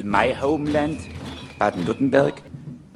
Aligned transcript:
in 0.00 0.10
my 0.10 0.32
homeland, 0.32 0.98
Baden-Württemberg, 1.58 2.42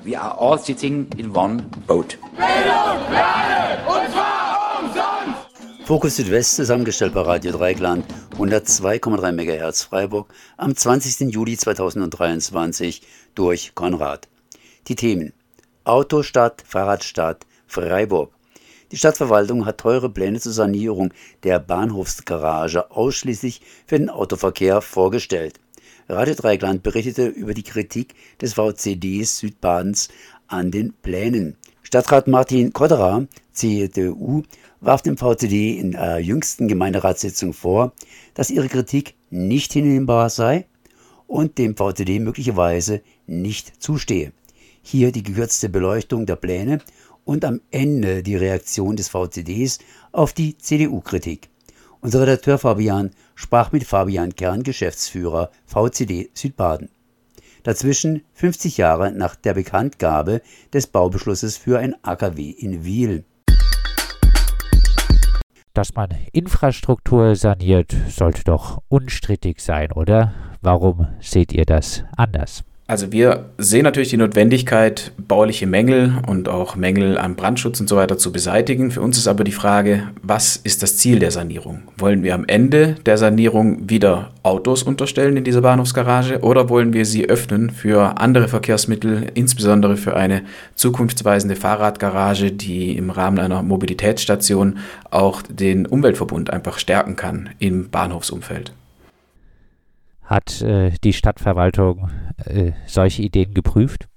we 0.05 0.17
are 0.17 0.35
all 0.39 0.59
sitting 0.59 1.07
in 1.19 1.35
one 1.35 1.63
boat. 1.87 2.17
Bildung, 2.37 3.13
Lerne, 3.13 3.87
und 3.87 4.11
zwar 4.11 4.81
umsonst! 4.81 5.87
Fokus 5.87 6.17
Südwest 6.17 6.57
zusammengestellt 6.57 7.13
bei 7.13 7.21
Radio 7.21 7.53
Dreigland, 7.53 8.07
102,3 8.39 9.33
MHz 9.33 9.83
Freiburg, 9.83 10.33
am 10.57 10.75
20. 10.75 11.33
Juli 11.33 11.59
2023 11.59 13.03
durch 13.35 13.75
Konrad. 13.75 14.29
Die 14.89 14.97
Themen 14.97 15.35
Autostadt, 15.85 16.65
Fahrradstadt, 16.67 17.45
Freiburg. 17.67 18.33
Die 18.93 18.97
Stadtverwaltung 18.97 19.67
hat 19.67 19.79
teure 19.79 20.09
Pläne 20.09 20.41
zur 20.41 20.53
Sanierung 20.53 21.13
der 21.43 21.59
Bahnhofsgarage 21.59 22.91
ausschließlich 22.91 23.61
für 23.87 23.99
den 23.99 24.09
Autoverkehr 24.09 24.81
vorgestellt. 24.81 25.61
Radio 26.09 26.35
Dreigland 26.35 26.83
berichtete 26.83 27.29
über 27.29 27.55
die 27.55 27.63
Kritik 27.63 28.15
des 28.39 28.55
VCDs 28.55 29.39
Südbadens 29.39 30.09
an 30.47 30.71
den 30.71 30.93
Plänen. 30.93 31.57
Stadtrat 31.83 32.29
Martin 32.29 32.75
Kodderer, 32.75 33.27
CDU, 33.53 34.43
warf 34.81 35.01
dem 35.01 35.17
VCD 35.17 35.79
in 35.79 35.93
der 35.93 36.19
jüngsten 36.19 36.69
Gemeinderatssitzung 36.69 37.55
vor, 37.55 37.93
dass 38.35 38.51
ihre 38.51 38.69
Kritik 38.69 39.15
nicht 39.31 39.73
hinnehmbar 39.73 40.29
sei 40.29 40.67
und 41.27 41.57
dem 41.57 41.75
VCD 41.75 42.19
möglicherweise 42.19 43.01
nicht 43.27 43.83
zustehe. 43.83 44.33
Hier 44.83 45.11
die 45.11 45.23
gekürzte 45.23 45.71
Beleuchtung 45.71 46.27
der 46.27 46.37
Pläne 46.37 46.81
und 47.25 47.47
am 47.47 47.63
Ende 47.71 48.23
die 48.23 48.37
Reaktion 48.37 48.97
des 48.97 49.09
VCDs 49.09 49.79
auf 50.13 50.35
die 50.35 50.59
CDU-Kritik. 50.59 51.49
Unser 52.05 52.21
Redakteur 52.21 52.59
Fabian 52.59 53.13
sprach 53.35 53.73
mit 53.73 53.85
Fabian 53.85 54.35
Kern, 54.35 54.63
Geschäftsführer 54.63 55.51
VCD 55.65 56.29
Südbaden. 56.35 56.91
Dazwischen 57.63 58.21
50 58.35 58.77
Jahre 58.77 59.11
nach 59.11 59.37
der 59.37 59.55
Bekanntgabe 59.55 60.43
des 60.71 60.87
Baubeschlusses 60.87 61.57
für 61.57 61.79
ein 61.79 61.95
AKW 62.03 62.51
in 62.51 62.85
Wiel. 62.85 63.25
Dass 65.73 65.95
man 65.95 66.11
Infrastruktur 66.33 67.37
saniert, 67.37 67.97
sollte 68.11 68.45
doch 68.45 68.83
unstrittig 68.89 69.61
sein, 69.61 69.91
oder? 69.91 70.35
Warum 70.61 71.07
seht 71.21 71.55
ihr 71.55 71.65
das 71.65 72.05
anders? 72.19 72.65
Also 72.87 73.13
wir 73.13 73.47
sehen 73.57 73.85
natürlich 73.85 74.11
die 74.11 74.19
Notwendigkeit, 74.19 75.13
bauliche 75.17 75.67
Mängel 75.67 76.19
und 76.27 76.51
auch 76.51 76.77
Mängel 76.77 77.17
am 77.17 77.35
Brandschutz 77.35 77.81
und 77.81 77.89
so 77.89 77.97
weiter 77.97 78.19
zu 78.19 78.31
beseitigen. 78.31 78.91
Für 78.91 79.01
uns 79.01 79.17
ist 79.17 79.27
aber 79.27 79.43
die 79.43 79.53
Frage, 79.53 80.11
was 80.23 80.57
ist 80.57 80.83
das 80.83 80.99
Ziel 80.99 81.19
der 81.19 81.31
Sanierung? 81.31 81.81
Wollen 81.97 82.23
wir 82.23 82.35
am 82.35 82.45
Ende 82.47 82.97
der 83.07 83.17
Sanierung 83.17 83.89
wieder 83.89 84.33
Autos 84.43 84.83
unterstellen 84.83 85.39
in 85.39 85.45
dieser 85.45 85.63
Bahnhofsgarage 85.63 86.41
oder 86.43 86.69
wollen 86.69 86.93
wir 86.93 87.07
sie 87.07 87.27
öffnen 87.27 87.71
für 87.71 88.19
andere 88.19 88.49
Verkehrsmittel, 88.49 89.31
insbesondere 89.33 89.97
für 89.97 90.15
eine 90.15 90.43
zukunftsweisende 90.75 91.57
Fahrradgarage, 91.57 92.53
die 92.53 92.99
im 92.99 93.09
Rahmen 93.09 93.39
einer 93.39 93.63
Mobilitätsstation 93.63 94.77
auch 95.11 95.41
den 95.41 95.87
Umweltverbund 95.87 96.51
einfach 96.51 96.79
stärken 96.79 97.17
kann 97.17 97.49
im 97.61 97.89
Bahnhofsumfeld? 97.89 98.75
Hat 100.25 100.61
äh, 100.61 100.91
die 101.03 101.15
Stadtverwaltung 101.15 102.11
äh, 102.45 102.73
solche 102.87 103.23
Ideen 103.23 103.55
geprüft? 103.55 104.09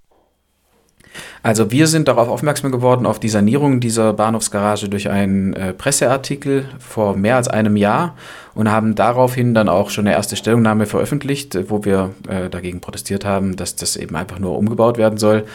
Also 1.43 1.71
wir 1.71 1.87
sind 1.87 2.07
darauf 2.07 2.27
aufmerksam 2.27 2.71
geworden, 2.71 3.05
auf 3.05 3.19
die 3.19 3.29
Sanierung 3.29 3.79
dieser 3.79 4.13
Bahnhofsgarage 4.13 4.89
durch 4.89 5.09
einen 5.09 5.53
äh, 5.53 5.73
Presseartikel 5.73 6.65
vor 6.79 7.15
mehr 7.15 7.37
als 7.37 7.47
einem 7.47 7.75
Jahr 7.75 8.15
und 8.53 8.69
haben 8.69 8.95
daraufhin 8.95 9.53
dann 9.53 9.69
auch 9.69 9.89
schon 9.89 10.07
eine 10.07 10.15
erste 10.15 10.35
Stellungnahme 10.35 10.85
veröffentlicht, 10.85 11.57
wo 11.69 11.85
wir 11.85 12.13
äh, 12.27 12.49
dagegen 12.49 12.81
protestiert 12.81 13.25
haben, 13.25 13.55
dass 13.55 13.75
das 13.75 13.95
eben 13.95 14.15
einfach 14.15 14.39
nur 14.39 14.57
umgebaut 14.57 14.97
werden 14.97 15.17
soll. 15.17 15.45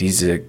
Diese 0.00 0.40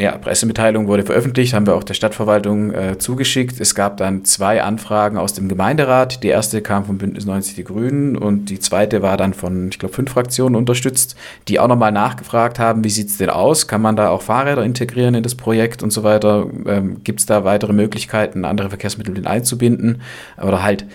ja, 0.00 0.16
Pressemitteilung 0.16 0.86
wurde 0.86 1.02
veröffentlicht, 1.02 1.54
haben 1.54 1.66
wir 1.66 1.74
auch 1.74 1.82
der 1.82 1.94
Stadtverwaltung 1.94 2.72
äh, 2.72 2.98
zugeschickt. 2.98 3.60
Es 3.60 3.74
gab 3.74 3.96
dann 3.96 4.24
zwei 4.24 4.62
Anfragen 4.62 5.18
aus 5.18 5.32
dem 5.32 5.48
Gemeinderat. 5.48 6.22
Die 6.22 6.28
erste 6.28 6.62
kam 6.62 6.84
von 6.84 6.98
Bündnis 6.98 7.26
90 7.26 7.56
Die 7.56 7.64
Grünen 7.64 8.16
und 8.16 8.48
die 8.48 8.60
zweite 8.60 9.02
war 9.02 9.16
dann 9.16 9.34
von, 9.34 9.70
ich 9.70 9.78
glaube, 9.80 9.94
fünf 9.94 10.12
Fraktionen 10.12 10.54
unterstützt, 10.54 11.16
die 11.48 11.58
auch 11.58 11.66
nochmal 11.66 11.90
nachgefragt 11.90 12.60
haben, 12.60 12.84
wie 12.84 12.90
sieht 12.90 13.08
es 13.08 13.18
denn 13.18 13.30
aus? 13.30 13.66
Kann 13.66 13.82
man 13.82 13.96
da 13.96 14.10
auch 14.10 14.22
Fahrräder 14.22 14.62
integrieren 14.62 15.16
in 15.16 15.24
das 15.24 15.34
Projekt 15.34 15.82
und 15.82 15.90
so 15.90 16.04
weiter? 16.04 16.46
Ähm, 16.66 17.02
Gibt 17.02 17.18
es 17.18 17.26
da 17.26 17.42
weitere 17.42 17.72
Möglichkeiten, 17.72 18.44
andere 18.44 18.68
Verkehrsmittel 18.68 19.12
mit 19.12 19.26
einzubinden? 19.26 20.02
Oder 20.40 20.62
halt 20.62 20.86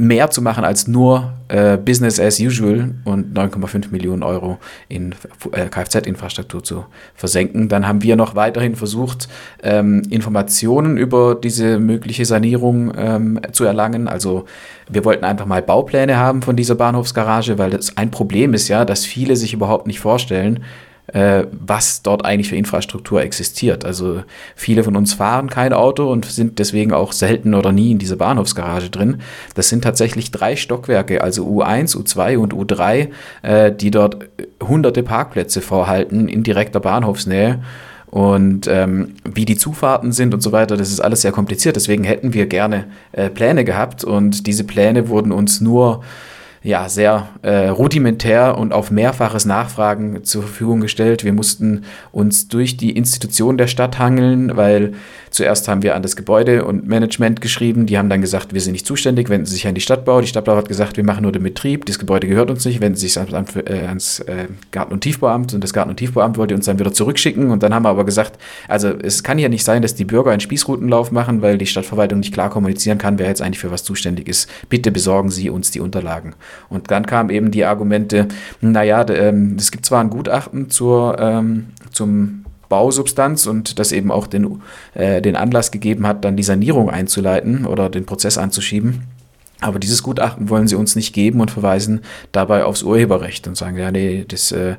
mehr 0.00 0.30
zu 0.30 0.42
machen 0.42 0.64
als 0.64 0.86
nur 0.86 1.32
äh, 1.48 1.76
Business 1.76 2.18
as 2.20 2.40
usual 2.40 2.94
und 3.04 3.36
9,5 3.36 3.90
Millionen 3.90 4.22
Euro 4.22 4.58
in 4.88 5.14
äh, 5.52 5.66
Kfz-Infrastruktur 5.66 6.62
zu 6.62 6.84
versenken. 7.14 7.68
Dann 7.68 7.86
haben 7.86 8.02
wir 8.02 8.16
noch 8.16 8.34
weiterhin 8.34 8.76
versucht, 8.76 9.28
ähm, 9.62 10.02
Informationen 10.10 10.96
über 10.96 11.34
diese 11.34 11.78
mögliche 11.78 12.24
Sanierung 12.24 12.92
ähm, 12.96 13.40
zu 13.52 13.64
erlangen. 13.64 14.08
Also 14.08 14.44
wir 14.88 15.04
wollten 15.04 15.24
einfach 15.24 15.46
mal 15.46 15.62
Baupläne 15.62 16.16
haben 16.16 16.42
von 16.42 16.56
dieser 16.56 16.74
Bahnhofsgarage, 16.74 17.58
weil 17.58 17.70
das 17.70 17.96
ein 17.96 18.10
Problem 18.10 18.54
ist 18.54 18.68
ja, 18.68 18.84
dass 18.84 19.04
viele 19.04 19.36
sich 19.36 19.52
überhaupt 19.52 19.86
nicht 19.86 20.00
vorstellen, 20.00 20.60
äh, 21.12 21.44
was 21.52 22.02
dort 22.02 22.24
eigentlich 22.24 22.48
für 22.48 22.56
Infrastruktur 22.56 23.22
existiert. 23.22 23.84
Also 23.84 24.22
viele 24.54 24.84
von 24.84 24.96
uns 24.96 25.14
fahren 25.14 25.50
kein 25.50 25.72
Auto 25.72 26.10
und 26.10 26.24
sind 26.24 26.58
deswegen 26.58 26.92
auch 26.92 27.12
selten 27.12 27.54
oder 27.54 27.72
nie 27.72 27.92
in 27.92 27.98
dieser 27.98 28.16
Bahnhofsgarage 28.16 28.90
drin. 28.90 29.18
Das 29.54 29.68
sind 29.68 29.82
tatsächlich 29.82 30.30
drei 30.30 30.56
Stockwerke, 30.56 31.22
also 31.22 31.46
U1, 31.46 31.96
U2 31.96 32.36
und 32.36 32.54
U3, 32.54 33.08
äh, 33.42 33.72
die 33.72 33.90
dort 33.90 34.18
hunderte 34.62 35.02
Parkplätze 35.02 35.60
vorhalten 35.60 36.28
in 36.28 36.42
direkter 36.42 36.80
Bahnhofsnähe. 36.80 37.60
Und 38.06 38.66
ähm, 38.66 39.14
wie 39.24 39.44
die 39.44 39.56
Zufahrten 39.56 40.10
sind 40.10 40.34
und 40.34 40.42
so 40.42 40.50
weiter, 40.50 40.76
das 40.76 40.90
ist 40.90 41.00
alles 41.00 41.22
sehr 41.22 41.30
kompliziert. 41.30 41.76
Deswegen 41.76 42.02
hätten 42.02 42.34
wir 42.34 42.46
gerne 42.46 42.86
äh, 43.12 43.30
Pläne 43.30 43.64
gehabt 43.64 44.02
und 44.02 44.48
diese 44.48 44.64
Pläne 44.64 45.08
wurden 45.08 45.30
uns 45.30 45.60
nur 45.60 46.02
ja, 46.62 46.90
sehr 46.90 47.28
äh, 47.40 47.68
rudimentär 47.68 48.58
und 48.58 48.74
auf 48.74 48.90
mehrfaches 48.90 49.46
Nachfragen 49.46 50.24
zur 50.24 50.42
Verfügung 50.42 50.80
gestellt. 50.80 51.24
Wir 51.24 51.32
mussten 51.32 51.84
uns 52.12 52.48
durch 52.48 52.76
die 52.76 52.90
Institution 52.90 53.56
der 53.56 53.66
Stadt 53.66 53.98
hangeln, 53.98 54.58
weil 54.58 54.92
zuerst 55.30 55.68
haben 55.68 55.82
wir 55.82 55.94
an 55.94 56.02
das 56.02 56.16
Gebäude 56.16 56.66
und 56.66 56.86
Management 56.86 57.40
geschrieben. 57.40 57.86
Die 57.86 57.96
haben 57.96 58.10
dann 58.10 58.20
gesagt, 58.20 58.52
wir 58.52 58.60
sind 58.60 58.72
nicht 58.72 58.84
zuständig, 58.84 59.30
wenden 59.30 59.46
Sie 59.46 59.54
sich 59.54 59.66
an 59.66 59.74
die 59.74 59.80
Stadtbau. 59.80 60.20
Die 60.20 60.26
Stadtbau 60.26 60.54
hat 60.56 60.68
gesagt, 60.68 60.98
wir 60.98 61.04
machen 61.04 61.22
nur 61.22 61.32
den 61.32 61.42
Betrieb, 61.42 61.86
das 61.86 61.98
Gebäude 61.98 62.26
gehört 62.26 62.50
uns 62.50 62.66
nicht, 62.66 62.82
wenden 62.82 62.96
Sie 62.96 63.08
sich 63.08 63.18
ans, 63.18 63.56
äh, 63.56 63.86
ans 63.86 64.20
äh, 64.20 64.48
Garten- 64.70 64.92
und 64.92 65.00
Tiefbauamt. 65.00 65.54
Und 65.54 65.64
das 65.64 65.72
Garten- 65.72 65.90
und 65.90 65.96
Tiefbauamt 65.96 66.36
wollte 66.36 66.54
uns 66.54 66.66
dann 66.66 66.78
wieder 66.78 66.92
zurückschicken. 66.92 67.50
Und 67.50 67.62
dann 67.62 67.72
haben 67.72 67.84
wir 67.84 67.90
aber 67.90 68.04
gesagt, 68.04 68.38
also 68.68 68.88
es 68.88 69.22
kann 69.22 69.38
ja 69.38 69.48
nicht 69.48 69.64
sein, 69.64 69.80
dass 69.80 69.94
die 69.94 70.04
Bürger 70.04 70.30
einen 70.30 70.40
Spießrutenlauf 70.40 71.10
machen, 71.10 71.40
weil 71.40 71.56
die 71.56 71.66
Stadtverwaltung 71.66 72.20
nicht 72.20 72.34
klar 72.34 72.50
kommunizieren 72.50 72.98
kann, 72.98 73.18
wer 73.18 73.28
jetzt 73.28 73.40
eigentlich 73.40 73.60
für 73.60 73.70
was 73.70 73.82
zuständig 73.82 74.28
ist. 74.28 74.50
Bitte 74.68 74.90
besorgen 74.90 75.30
Sie 75.30 75.48
uns 75.48 75.70
die 75.70 75.80
Unterlagen. 75.80 76.34
Und 76.68 76.90
dann 76.90 77.06
kamen 77.06 77.30
eben 77.30 77.50
die 77.50 77.64
Argumente, 77.64 78.28
naja, 78.60 79.06
ähm, 79.08 79.56
es 79.58 79.70
gibt 79.70 79.86
zwar 79.86 80.00
ein 80.00 80.10
Gutachten 80.10 80.70
zur, 80.70 81.18
ähm, 81.18 81.66
zum 81.92 82.44
Bausubstanz 82.68 83.46
und 83.46 83.78
das 83.78 83.92
eben 83.92 84.10
auch 84.10 84.26
den, 84.26 84.62
äh, 84.94 85.20
den 85.20 85.36
Anlass 85.36 85.70
gegeben 85.70 86.06
hat, 86.06 86.24
dann 86.24 86.36
die 86.36 86.42
Sanierung 86.42 86.88
einzuleiten 86.88 87.66
oder 87.66 87.90
den 87.90 88.06
Prozess 88.06 88.38
anzuschieben. 88.38 89.02
Aber 89.60 89.78
dieses 89.78 90.02
Gutachten 90.02 90.48
wollen 90.48 90.68
sie 90.68 90.76
uns 90.76 90.96
nicht 90.96 91.12
geben 91.12 91.40
und 91.40 91.50
verweisen 91.50 92.00
dabei 92.32 92.64
aufs 92.64 92.82
Urheberrecht 92.82 93.46
und 93.46 93.56
sagen, 93.56 93.76
ja, 93.76 93.90
nee, 93.90 94.24
das, 94.26 94.52
äh, 94.52 94.76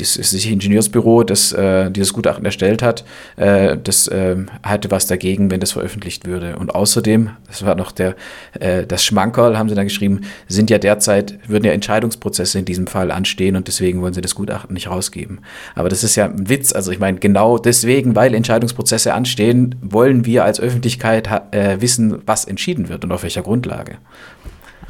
das 0.00 0.32
Ingenieursbüro, 0.32 1.22
das 1.24 1.52
äh, 1.52 1.90
dieses 1.90 2.12
Gutachten 2.12 2.44
erstellt 2.44 2.82
hat, 2.82 3.04
äh, 3.36 3.76
das 3.82 4.08
äh, 4.08 4.36
hatte 4.62 4.90
was 4.90 5.06
dagegen, 5.06 5.50
wenn 5.50 5.60
das 5.60 5.72
veröffentlicht 5.72 6.26
würde. 6.26 6.56
Und 6.56 6.74
außerdem, 6.74 7.30
das 7.46 7.64
war 7.64 7.74
noch 7.74 7.92
der, 7.92 8.16
äh, 8.58 8.86
das 8.86 9.04
Schmankerl, 9.04 9.58
haben 9.58 9.68
sie 9.68 9.74
da 9.74 9.84
geschrieben, 9.84 10.22
sind 10.48 10.70
ja 10.70 10.78
derzeit, 10.78 11.38
würden 11.48 11.64
ja 11.64 11.72
Entscheidungsprozesse 11.72 12.58
in 12.58 12.64
diesem 12.64 12.86
Fall 12.86 13.10
anstehen 13.10 13.56
und 13.56 13.68
deswegen 13.68 14.02
wollen 14.02 14.14
sie 14.14 14.20
das 14.20 14.34
Gutachten 14.34 14.74
nicht 14.74 14.88
rausgeben. 14.88 15.40
Aber 15.74 15.88
das 15.88 16.04
ist 16.04 16.16
ja 16.16 16.26
ein 16.26 16.48
Witz. 16.48 16.72
Also 16.72 16.90
ich 16.92 16.98
meine, 16.98 17.18
genau 17.18 17.58
deswegen, 17.58 18.16
weil 18.16 18.34
Entscheidungsprozesse 18.34 19.14
anstehen, 19.14 19.76
wollen 19.82 20.24
wir 20.24 20.44
als 20.44 20.60
Öffentlichkeit 20.60 21.28
äh, 21.50 21.80
wissen, 21.80 22.22
was 22.26 22.44
entschieden 22.44 22.88
wird 22.88 23.04
und 23.04 23.12
auf 23.12 23.22
welcher 23.22 23.42
Grundlage 23.42 23.98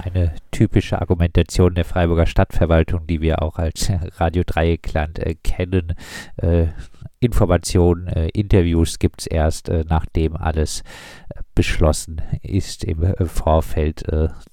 eine 0.05 0.35
typische 0.51 1.01
Argumentation 1.01 1.75
der 1.75 1.85
Freiburger 1.85 2.27
Stadtverwaltung, 2.27 3.07
die 3.07 3.21
wir 3.21 3.43
auch 3.43 3.59
als 3.59 3.91
Radio 4.19 4.43
Dreieckland 4.45 5.19
äh, 5.19 5.35
kennen. 5.43 5.95
Äh, 6.37 6.67
Informationen, 7.21 8.07
äh, 8.09 8.29
Interviews 8.29 8.99
gibt 8.99 9.21
es 9.21 9.27
erst, 9.27 9.69
äh, 9.69 9.85
nachdem 9.87 10.37
alles 10.37 10.81
äh, 11.29 11.43
beschlossen 11.55 12.23
ist 12.43 12.85
im 12.85 13.03
äh, 13.03 13.27
Vorfeld. 13.27 14.05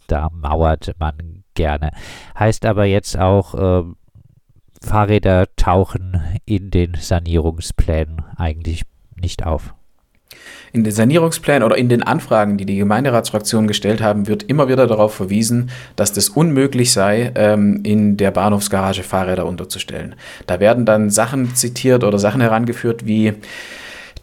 da 0.07 0.29
mauert 0.31 0.93
man 0.99 1.43
gerne. 1.53 1.91
Heißt 2.37 2.65
aber 2.65 2.85
jetzt 2.85 3.17
auch, 3.17 3.95
Fahrräder 4.81 5.47
tauchen 5.55 6.21
in 6.45 6.69
den 6.69 6.95
Sanierungsplänen 6.95 8.23
eigentlich 8.35 8.83
nicht 9.15 9.45
auf. 9.45 9.73
In 10.73 10.83
den 10.83 10.93
Sanierungsplänen 10.93 11.63
oder 11.63 11.77
in 11.77 11.89
den 11.89 12.03
Anfragen, 12.03 12.57
die 12.57 12.65
die 12.65 12.77
Gemeinderatsfraktionen 12.77 13.67
gestellt 13.67 14.01
haben, 14.01 14.27
wird 14.27 14.43
immer 14.43 14.67
wieder 14.67 14.85
darauf 14.85 15.13
verwiesen, 15.13 15.69
dass 15.95 16.13
das 16.13 16.29
unmöglich 16.29 16.91
sei, 16.91 17.31
ähm, 17.35 17.79
in 17.83 18.17
der 18.17 18.31
Bahnhofsgarage 18.31 19.03
Fahrräder 19.03 19.45
unterzustellen. 19.45 20.15
Da 20.45 20.59
werden 20.59 20.85
dann 20.85 21.09
Sachen 21.09 21.55
zitiert 21.55 22.03
oder 22.03 22.19
Sachen 22.19 22.41
herangeführt 22.41 23.05
wie 23.05 23.33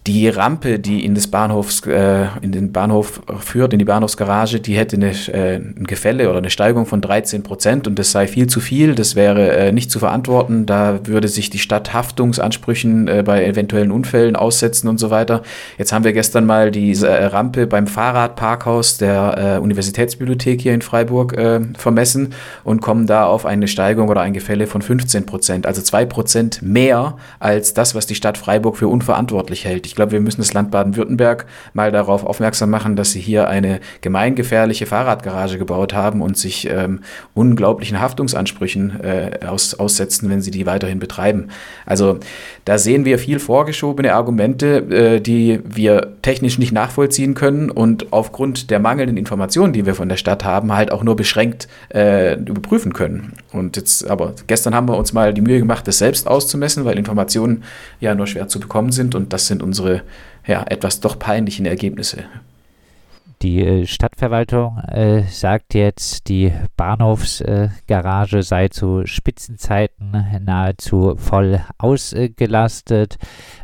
die 0.06 0.28
Rampe, 0.28 0.78
die 0.78 1.02
in, 1.02 1.14
das 1.14 1.28
Bahnhofs, 1.28 1.80
äh, 1.86 2.26
in 2.42 2.52
den 2.52 2.72
Bahnhof 2.72 3.22
führt, 3.40 3.72
in 3.72 3.78
die 3.78 3.86
Bahnhofsgarage, 3.86 4.60
die 4.60 4.76
hätte 4.76 4.96
eine, 4.96 5.12
äh, 5.28 5.56
ein 5.56 5.84
Gefälle 5.86 6.28
oder 6.28 6.38
eine 6.38 6.50
Steigung 6.50 6.84
von 6.84 7.00
13 7.00 7.42
Prozent 7.42 7.86
und 7.86 7.98
das 7.98 8.12
sei 8.12 8.26
viel 8.26 8.46
zu 8.46 8.60
viel, 8.60 8.94
das 8.94 9.16
wäre 9.16 9.56
äh, 9.56 9.72
nicht 9.72 9.90
zu 9.90 9.98
verantworten. 9.98 10.66
Da 10.66 11.00
würde 11.06 11.28
sich 11.28 11.48
die 11.48 11.58
Stadt 11.58 11.94
Haftungsansprüchen 11.94 13.08
äh, 13.08 13.22
bei 13.24 13.46
eventuellen 13.46 13.90
Unfällen 13.90 14.36
aussetzen 14.36 14.88
und 14.88 14.98
so 14.98 15.08
weiter. 15.08 15.42
Jetzt 15.78 15.94
haben 15.94 16.04
wir 16.04 16.12
gestern 16.12 16.44
mal 16.44 16.70
diese 16.70 17.08
äh, 17.08 17.24
Rampe 17.24 17.66
beim 17.66 17.86
Fahrradparkhaus 17.86 18.98
der 18.98 19.56
äh, 19.56 19.62
Universitätsbibliothek 19.62 20.60
hier 20.60 20.74
in 20.74 20.82
Freiburg 20.82 21.34
vermessen 21.76 22.34
und 22.62 22.80
kommen 22.80 23.06
da 23.06 23.26
auf 23.26 23.46
eine 23.46 23.68
Steigung 23.68 24.08
oder 24.08 24.20
ein 24.20 24.32
Gefälle 24.32 24.66
von 24.66 24.82
15 24.82 25.26
Prozent, 25.26 25.66
also 25.66 25.82
zwei 25.82 26.04
Prozent 26.04 26.60
mehr 26.62 27.16
als 27.38 27.74
das, 27.74 27.94
was 27.94 28.06
die 28.06 28.14
Stadt 28.14 28.38
Freiburg 28.38 28.76
für 28.76 28.88
unverantwortlich 28.88 29.64
hält. 29.64 29.86
Ich 29.86 29.93
ich 29.94 29.96
glaube, 29.96 30.10
wir 30.10 30.20
müssen 30.20 30.40
das 30.40 30.52
Land 30.52 30.72
Baden-Württemberg 30.72 31.46
mal 31.72 31.92
darauf 31.92 32.26
aufmerksam 32.26 32.68
machen, 32.68 32.96
dass 32.96 33.12
sie 33.12 33.20
hier 33.20 33.46
eine 33.46 33.78
gemeingefährliche 34.00 34.86
Fahrradgarage 34.86 35.56
gebaut 35.56 35.94
haben 35.94 36.20
und 36.20 36.36
sich 36.36 36.68
ähm, 36.68 37.02
unglaublichen 37.32 38.00
Haftungsansprüchen 38.00 38.98
äh, 39.04 39.46
aus, 39.46 39.74
aussetzen, 39.74 40.30
wenn 40.30 40.40
sie 40.40 40.50
die 40.50 40.66
weiterhin 40.66 40.98
betreiben. 40.98 41.50
Also 41.86 42.18
da 42.64 42.76
sehen 42.76 43.04
wir 43.04 43.20
viel 43.20 43.38
vorgeschobene 43.38 44.14
Argumente, 44.14 44.78
äh, 44.78 45.20
die 45.20 45.60
wir 45.64 46.14
technisch 46.22 46.58
nicht 46.58 46.72
nachvollziehen 46.72 47.34
können 47.34 47.70
und 47.70 48.12
aufgrund 48.12 48.72
der 48.72 48.80
mangelnden 48.80 49.16
Informationen, 49.16 49.72
die 49.72 49.86
wir 49.86 49.94
von 49.94 50.08
der 50.08 50.16
Stadt 50.16 50.42
haben, 50.42 50.74
halt 50.74 50.90
auch 50.90 51.04
nur 51.04 51.14
beschränkt 51.14 51.68
äh, 51.94 52.34
überprüfen 52.34 52.92
können. 52.92 53.34
Und 53.52 53.76
jetzt, 53.76 54.10
aber 54.10 54.34
gestern 54.48 54.74
haben 54.74 54.88
wir 54.88 54.96
uns 54.96 55.12
mal 55.12 55.32
die 55.32 55.40
Mühe 55.40 55.60
gemacht, 55.60 55.86
das 55.86 55.98
selbst 55.98 56.26
auszumessen, 56.26 56.84
weil 56.84 56.98
Informationen 56.98 57.62
ja 58.00 58.16
nur 58.16 58.26
schwer 58.26 58.48
zu 58.48 58.58
bekommen 58.58 58.90
sind 58.90 59.14
und 59.14 59.32
das 59.32 59.46
sind 59.46 59.62
unsere 59.62 59.83
unsere 59.84 60.02
ja, 60.46 60.64
etwas 60.68 61.00
doch 61.00 61.18
peinlichen 61.18 61.66
Ergebnisse. 61.66 62.24
Die 63.42 63.62
äh, 63.62 63.86
Stadtverwaltung 63.86 64.78
äh, 64.88 65.22
sagt 65.24 65.74
jetzt, 65.74 66.28
die 66.28 66.52
Bahnhofsgarage 66.76 68.38
äh, 68.38 68.42
sei 68.42 68.68
zu 68.68 69.04
Spitzenzeiten 69.04 70.12
nahezu 70.40 71.16
voll 71.16 71.60
ausgelastet. 71.76 73.16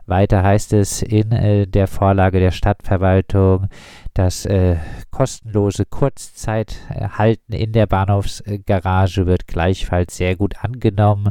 Weiter 0.06 0.42
heißt 0.42 0.74
es 0.74 1.02
in 1.02 1.32
äh, 1.32 1.66
der 1.66 1.86
Vorlage 1.86 2.40
der 2.40 2.50
Stadtverwaltung, 2.50 3.68
das 4.12 4.44
äh, 4.44 4.76
kostenlose 5.10 5.86
Kurzzeithalten 5.86 7.54
in 7.54 7.72
der 7.72 7.86
Bahnhofsgarage 7.86 9.26
wird 9.26 9.46
gleichfalls 9.46 10.16
sehr 10.16 10.36
gut 10.36 10.62
angenommen 10.62 11.30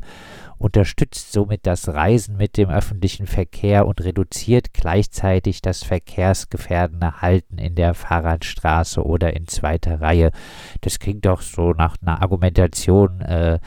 unterstützt 0.59 1.31
somit 1.31 1.65
das 1.65 1.87
Reisen 1.87 2.37
mit 2.37 2.57
dem 2.57 2.69
öffentlichen 2.69 3.25
Verkehr 3.25 3.87
und 3.87 4.03
reduziert 4.03 4.73
gleichzeitig 4.73 5.61
das 5.61 5.83
verkehrsgefährdende 5.83 7.21
Halten 7.21 7.57
in 7.57 7.75
der 7.75 7.93
Fahrradstraße 7.93 9.03
oder 9.03 9.35
in 9.35 9.47
zweiter 9.47 10.01
Reihe. 10.01 10.31
Das 10.81 10.99
klingt 10.99 11.25
doch 11.25 11.41
so 11.41 11.71
nach 11.71 11.95
einer 12.01 12.21
Argumentation, 12.21 13.21
äh, 13.21 13.59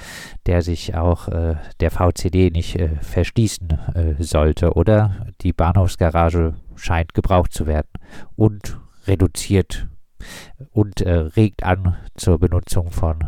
der 0.46 0.62
sich 0.62 0.94
auch 0.94 1.28
äh, 1.28 1.56
der 1.80 1.90
VCD 1.90 2.50
nicht 2.50 2.76
äh, 2.76 2.96
verschließen 3.00 3.70
äh, 3.94 4.22
sollte, 4.22 4.74
oder? 4.74 5.26
Die 5.40 5.52
Bahnhofsgarage 5.54 6.54
scheint 6.76 7.14
gebraucht 7.14 7.52
zu 7.52 7.66
werden 7.66 7.88
und 8.36 8.78
reduziert 9.06 9.88
und 10.70 11.00
äh, 11.00 11.12
regt 11.12 11.64
an 11.64 11.96
zur 12.14 12.38
Benutzung 12.38 12.90
von 12.90 13.18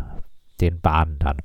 den 0.60 0.80
Bahnen 0.80 1.18
dann. 1.18 1.38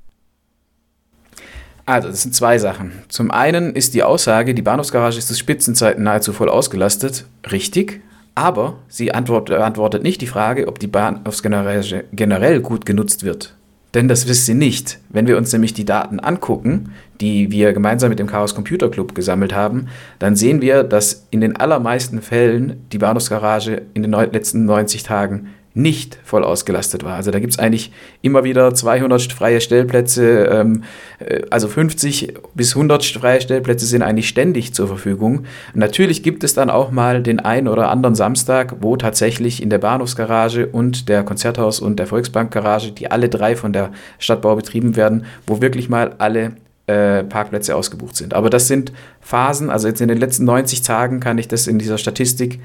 Also, 1.90 2.10
das 2.10 2.22
sind 2.22 2.36
zwei 2.36 2.60
Sachen. 2.60 2.92
Zum 3.08 3.32
einen 3.32 3.74
ist 3.74 3.96
die 3.96 4.04
Aussage, 4.04 4.54
die 4.54 4.62
Bahnhofsgarage 4.62 5.18
ist 5.18 5.28
zu 5.28 5.34
Spitzenzeiten 5.34 6.04
nahezu 6.04 6.34
voll 6.34 6.48
ausgelastet, 6.48 7.26
richtig, 7.52 8.02
aber 8.36 8.76
sie 8.90 9.12
antwortet, 9.12 9.58
antwortet 9.58 10.04
nicht 10.04 10.22
die 10.22 10.28
Frage, 10.28 10.68
ob 10.68 10.78
die 10.78 10.86
Bahnhofsgarage 10.86 12.04
generell 12.14 12.60
gut 12.60 12.86
genutzt 12.86 13.24
wird. 13.24 13.56
Denn 13.96 14.08
das 14.08 14.28
wisst 14.28 14.46
sie 14.46 14.54
nicht. 14.54 15.00
Wenn 15.10 15.26
wir 15.26 15.36
uns 15.36 15.52
nämlich 15.52 15.74
die 15.74 15.84
Daten 15.84 16.20
angucken, 16.20 16.94
die 17.22 17.50
wir 17.50 17.74
gemeinsam 17.74 18.10
mit 18.10 18.20
dem 18.20 18.28
Chaos 18.28 18.54
Computer 18.54 18.90
Club 18.92 19.16
gesammelt 19.16 19.56
haben, 19.56 19.88
dann 20.20 20.36
sehen 20.36 20.62
wir, 20.62 20.84
dass 20.84 21.26
in 21.32 21.42
den 21.42 21.56
allermeisten 21.56 22.22
Fällen 22.22 22.86
die 22.92 23.00
Bahnhofsgarage 23.00 23.82
in 23.96 24.04
den 24.04 24.12
letzten 24.12 24.66
90 24.66 25.02
Tagen 25.02 25.48
nicht 25.74 26.18
voll 26.24 26.44
ausgelastet 26.44 27.04
war. 27.04 27.16
Also 27.16 27.32
da 27.32 27.40
gibt 27.40 27.54
es 27.54 27.60
eigentlich 27.60 27.92
immer 28.22 28.44
wieder 28.44 28.74
200 28.74 29.32
freie 29.32 29.62
Stellplätze, 29.62 30.46
ähm, 30.46 30.84
äh, 31.20 31.42
also 31.50 31.68
50 31.68 32.34
bis 32.56 32.76
100 32.76 33.06
freie 33.06 33.40
Stellplätze 33.40 33.86
sind 33.86 34.02
eigentlich 34.02 34.28
ständig 34.28 34.74
zur 34.74 34.88
Verfügung. 34.88 35.46
natürlich 35.74 36.24
gibt 36.24 36.44
es 36.44 36.54
dann 36.54 36.70
auch 36.70 36.92
mal 36.92 37.22
den 37.22 37.40
einen 37.40 37.68
oder 37.68 37.90
anderen 37.90 38.16
Samstag, 38.16 38.78
wo 38.82 38.98
tatsächlich 38.98 39.62
in 39.62 39.70
der 39.70 39.78
Bahnhofsgarage 39.78 40.68
und 40.68 41.08
der 41.08 41.24
Konzerthaus 41.24 41.80
und 41.80 42.00
der 42.00 42.08
Volksbankgarage, 42.08 42.92
die 42.92 43.12
alle 43.12 43.30
drei 43.30 43.56
von 43.56 43.72
der 43.72 43.92
Stadtbau 44.18 44.56
betrieben 44.56 44.96
werden, 44.96 45.26
wo 45.46 45.62
wirklich 45.62 45.88
mal 45.88 46.16
alle 46.18 46.54
äh, 46.88 47.24
Parkplätze 47.24 47.76
ausgebucht 47.76 48.16
sind. 48.16 48.34
Aber 48.34 48.50
das 48.50 48.68
sind 48.68 48.92
Phasen, 49.22 49.70
also 49.70 49.88
jetzt 49.88 50.02
in 50.02 50.08
den 50.08 50.18
letzten 50.18 50.46
90 50.46 50.82
Tagen 50.82 51.20
kann 51.20 51.38
ich 51.38 51.48
das 51.48 51.68
in 51.68 51.78
dieser 51.78 52.00
Statistik 52.00 52.60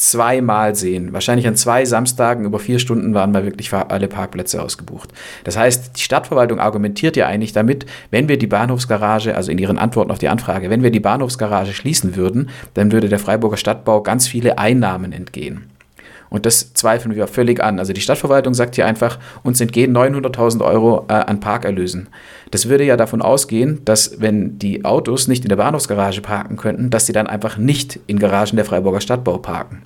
zweimal 0.00 0.74
sehen. 0.74 1.12
Wahrscheinlich 1.12 1.46
an 1.46 1.56
zwei 1.56 1.84
Samstagen 1.84 2.46
über 2.46 2.58
vier 2.58 2.78
Stunden 2.78 3.12
waren 3.12 3.32
mal 3.32 3.44
wirklich 3.44 3.72
alle 3.72 4.08
Parkplätze 4.08 4.62
ausgebucht. 4.62 5.10
Das 5.44 5.58
heißt, 5.58 5.98
die 5.98 6.02
Stadtverwaltung 6.02 6.58
argumentiert 6.58 7.16
ja 7.16 7.26
eigentlich 7.26 7.52
damit, 7.52 7.84
wenn 8.10 8.28
wir 8.28 8.38
die 8.38 8.46
Bahnhofsgarage, 8.46 9.36
also 9.36 9.52
in 9.52 9.58
ihren 9.58 9.78
Antworten 9.78 10.10
auf 10.10 10.18
die 10.18 10.28
Anfrage, 10.28 10.70
wenn 10.70 10.82
wir 10.82 10.90
die 10.90 11.00
Bahnhofsgarage 11.00 11.74
schließen 11.74 12.16
würden, 12.16 12.48
dann 12.74 12.92
würde 12.92 13.10
der 13.10 13.18
Freiburger 13.18 13.58
Stadtbau 13.58 14.02
ganz 14.02 14.26
viele 14.26 14.58
Einnahmen 14.58 15.12
entgehen. 15.12 15.70
Und 16.30 16.46
das 16.46 16.72
zweifeln 16.74 17.16
wir 17.16 17.26
völlig 17.26 17.62
an. 17.62 17.78
Also 17.78 17.92
die 17.92 18.00
Stadtverwaltung 18.00 18.54
sagt 18.54 18.76
hier 18.76 18.86
einfach, 18.86 19.18
uns 19.42 19.60
entgehen 19.60 19.94
900.000 19.94 20.64
Euro 20.64 21.04
äh, 21.08 21.12
an 21.12 21.40
Parkerlösen. 21.40 22.08
Das 22.52 22.68
würde 22.68 22.84
ja 22.84 22.96
davon 22.96 23.20
ausgehen, 23.20 23.84
dass 23.84 24.20
wenn 24.20 24.58
die 24.58 24.84
Autos 24.84 25.28
nicht 25.28 25.44
in 25.44 25.48
der 25.48 25.56
Bahnhofsgarage 25.56 26.22
parken 26.22 26.56
könnten, 26.56 26.90
dass 26.90 27.06
sie 27.06 27.12
dann 27.12 27.26
einfach 27.26 27.58
nicht 27.58 27.98
in 28.06 28.18
Garagen 28.18 28.56
der 28.56 28.64
Freiburger 28.64 29.00
Stadtbau 29.00 29.38
parken. 29.38 29.82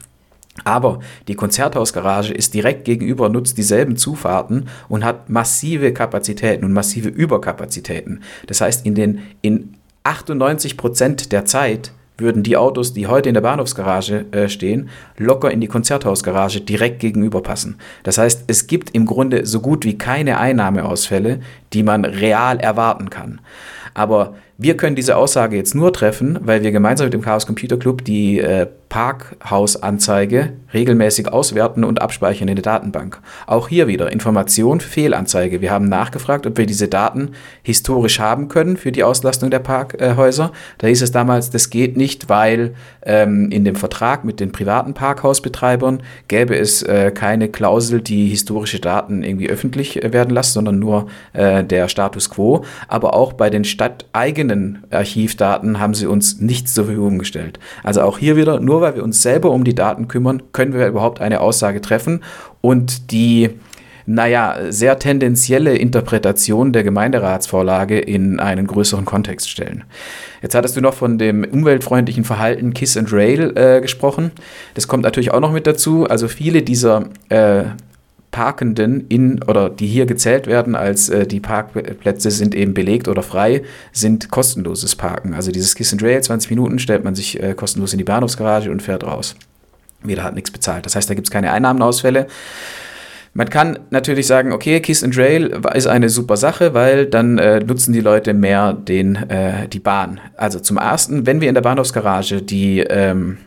Aber 0.62 1.00
die 1.26 1.35
Konzerthausgarage 1.35 2.32
ist 2.32 2.55
direkt 2.55 2.85
gegenüber, 2.85 3.29
nutzt 3.29 3.58
dieselben 3.58 3.96
Zufahrten 3.96 4.69
und 4.88 5.05
hat 5.05 5.29
massive 5.29 5.93
Kapazitäten 5.93 6.64
und 6.64 6.73
massive 6.73 7.08
Überkapazitäten. 7.08 8.22
Das 8.46 8.60
heißt, 8.60 8.86
in 8.86 8.94
den 8.94 9.20
in 9.43 9.74
98 10.05 10.77
Prozent 10.77 11.32
der 11.32 11.44
Zeit 11.44 11.93
würden 12.17 12.43
die 12.43 12.56
Autos, 12.56 12.93
die 12.93 13.06
heute 13.06 13.29
in 13.29 13.35
der 13.35 13.41
Bahnhofsgarage 13.41 14.27
äh, 14.31 14.49
stehen, 14.49 14.89
locker 15.17 15.51
in 15.51 15.61
die 15.61 15.67
Konzerthausgarage 15.67 16.61
direkt 16.61 17.01
gegenüber 17.01 17.43
passen. 17.43 17.77
Das 18.05 18.19
heißt, 18.19 18.44
es 18.47 18.67
gibt 18.67 18.91
im 18.94 19.06
Grunde 19.06 19.47
so 19.47 19.61
gut 19.61 19.85
wie 19.85 19.99
keine 19.99 20.39
Einnahmeausfälle, 20.39 21.41
die 21.73 21.83
man 21.83 22.05
real 22.05 22.61
erwarten 22.61 23.11
kann. 23.11 23.41
Aber 23.94 24.35
wir 24.56 24.77
können 24.77 24.94
diese 24.94 25.17
Aussage 25.17 25.56
jetzt 25.56 25.75
nur 25.75 25.93
treffen, 25.93 26.39
weil 26.43 26.63
wir 26.63 26.70
gemeinsam 26.70 27.06
mit 27.06 27.15
dem 27.15 27.23
Chaos 27.23 27.46
Computer 27.46 27.77
Club 27.77 28.05
die 28.05 28.39
äh, 28.39 28.67
Parkhausanzeige 28.89 30.53
regelmäßig 30.73 31.32
auswerten 31.32 31.82
und 31.82 32.01
abspeichern 32.01 32.46
in 32.46 32.55
der 32.55 32.63
Datenbank. 32.63 33.20
Auch 33.49 33.67
hier 33.67 33.89
wieder 33.89 34.13
Information 34.13 34.79
Fehlanzeige. 34.79 35.61
Wir 35.61 35.73
haben 35.73 35.89
nachgefragt, 35.89 36.46
ob 36.46 36.56
wir 36.56 36.67
diese 36.67 36.87
Daten 36.87 37.31
historisch 37.65 38.20
haben 38.20 38.46
können 38.46 38.77
für 38.77 38.93
die 38.93 39.03
Auslastung 39.03 39.51
der 39.51 39.58
Parkhäuser. 39.58 40.53
Da 40.79 40.87
hieß 40.87 41.03
es 41.03 41.11
damals, 41.11 41.51
das 41.51 41.70
geht 41.70 41.96
nicht, 41.96 42.29
weil 42.29 42.75
ähm, 43.03 43.51
in 43.51 43.65
dem 43.65 43.75
Vertrag 43.75 44.25
mit 44.25 44.39
den 44.39 44.53
privaten 44.53 44.94
Parkhausbetreibern 44.94 46.01
gäbe 46.29 46.56
es 46.56 46.82
äh, 46.82 47.11
keine 47.13 47.49
Klausel, 47.49 48.01
die 48.01 48.29
historische 48.29 48.79
Daten 48.79 49.25
irgendwie 49.25 49.51
öffentlich 49.51 50.05
äh, 50.05 50.13
werden 50.13 50.31
lässt, 50.31 50.53
sondern 50.53 50.79
nur 50.79 51.08
äh, 51.32 51.65
der 51.65 51.89
Status 51.89 52.31
quo. 52.31 52.65
Aber 52.87 53.15
auch 53.15 53.32
bei 53.32 53.51
den 53.51 53.65
stadteigenen 53.65 54.44
Archivdaten 54.91 55.81
haben 55.81 55.94
sie 55.94 56.06
uns 56.06 56.41
nichts 56.41 56.74
zur 56.74 56.86
Verfügung 56.86 57.19
gestellt. 57.19 57.58
Also 57.82 58.03
auch 58.03 58.19
hier 58.19 58.36
wieder 58.36 58.60
nur 58.60 58.81
weil 58.81 58.96
wir 58.96 59.05
uns 59.05 59.22
selber 59.22 59.51
um 59.51 59.65
die 59.65 59.74
Daten 59.74 60.08
kümmern, 60.08 60.43
können 60.53 60.72
wir 60.72 60.86
überhaupt 60.86 61.20
eine 61.20 61.41
Aussage 61.41 61.81
treffen. 61.81 62.20
Und 62.60 63.10
die, 63.10 63.51
naja, 64.06 64.56
sehr 64.69 64.98
tendenzielle 64.98 65.77
Interpretation 65.77 66.72
der 66.72 66.84
Gemeinderatsvorlage 66.84 67.98
in 67.98 68.41
einen 68.41 68.67
größeren 68.67 69.05
Kontext 69.05 69.51
stellen. 69.51 69.84
Jetzt 70.43 70.55
hattest 70.55 70.77
du 70.77 70.81
noch 70.81 70.94
von 70.94 71.19
dem 71.19 71.44
umweltfreundlichen 71.44 72.24
Verhalten 72.24 72.74
Kiss 72.74 72.96
and 72.96 73.13
Rail 73.13 73.53
äh, 73.56 73.81
gesprochen. 73.81 74.31
Das 74.74 74.89
kommt 74.89 75.05
natürlich 75.05 75.32
auch 75.32 75.41
noch 75.41 75.53
mit 75.53 75.67
dazu. 75.67 76.05
Also 76.08 76.29
viele 76.29 76.63
dieser 76.63 77.08
äh, 77.29 77.65
Parkenden 78.34 79.06
in 79.08 79.41
oder 79.44 79.70
die 79.70 79.86
hier 79.86 80.06
gezählt 80.06 80.48
werden 80.48 80.74
als 80.74 81.08
äh, 81.08 81.24
die 81.24 81.38
Parkplätze 81.38 82.32
sind 82.32 82.56
eben 82.56 82.74
belegt 82.74 83.06
oder 83.06 83.22
frei, 83.22 83.62
sind 83.93 84.29
kostenloses 84.29 84.96
Parken. 84.96 85.34
Also 85.34 85.53
dieses 85.53 85.76
Kiss 85.76 85.93
and 85.93 86.03
Rail, 86.03 86.20
20 86.20 86.50
Minuten 86.50 86.81
stellt 86.81 87.05
man 87.05 87.14
sich 87.14 87.41
äh, 87.41 87.55
kostenlos 87.55 87.93
in 87.93 87.98
die 87.98 88.05
Bahnhofsgarage 88.05 88.72
und 88.72 88.82
fährt 88.82 89.05
raus. 89.05 89.36
Jeder 90.05 90.24
hat 90.24 90.34
nichts 90.34 90.50
bezahlt. 90.50 90.84
Das 90.84 90.96
heißt, 90.96 91.08
da 91.08 91.14
gibt 91.14 91.29
es 91.29 91.31
keine 91.31 91.53
Einnahmenausfälle. 91.53 92.26
Man 93.34 93.50
kann 93.50 93.79
natürlich 93.91 94.26
sagen, 94.26 94.53
okay, 94.53 94.81
Kiss 94.81 95.05
and 95.05 95.17
Rail 95.17 95.56
ist 95.72 95.86
eine 95.86 96.08
super 96.08 96.36
Sache, 96.36 96.74
weil 96.74 97.06
dann 97.06 97.38
äh, 97.38 97.60
nutzen 97.60 97.93
die 97.93 98.00
Leute 98.00 98.34
mehr 98.34 98.72
den, 98.72 99.14
äh, 99.14 99.69
die 99.69 99.79
Bahn. 99.79 100.19
Also 100.36 100.58
zum 100.58 100.76
ersten, 100.76 101.24
wenn 101.24 101.41
wir 101.41 101.48
in 101.48 101.55
der 101.55 101.62
Bahnhofsgarage 101.62 102.43
die 102.43 102.81
ähm, 102.81 103.38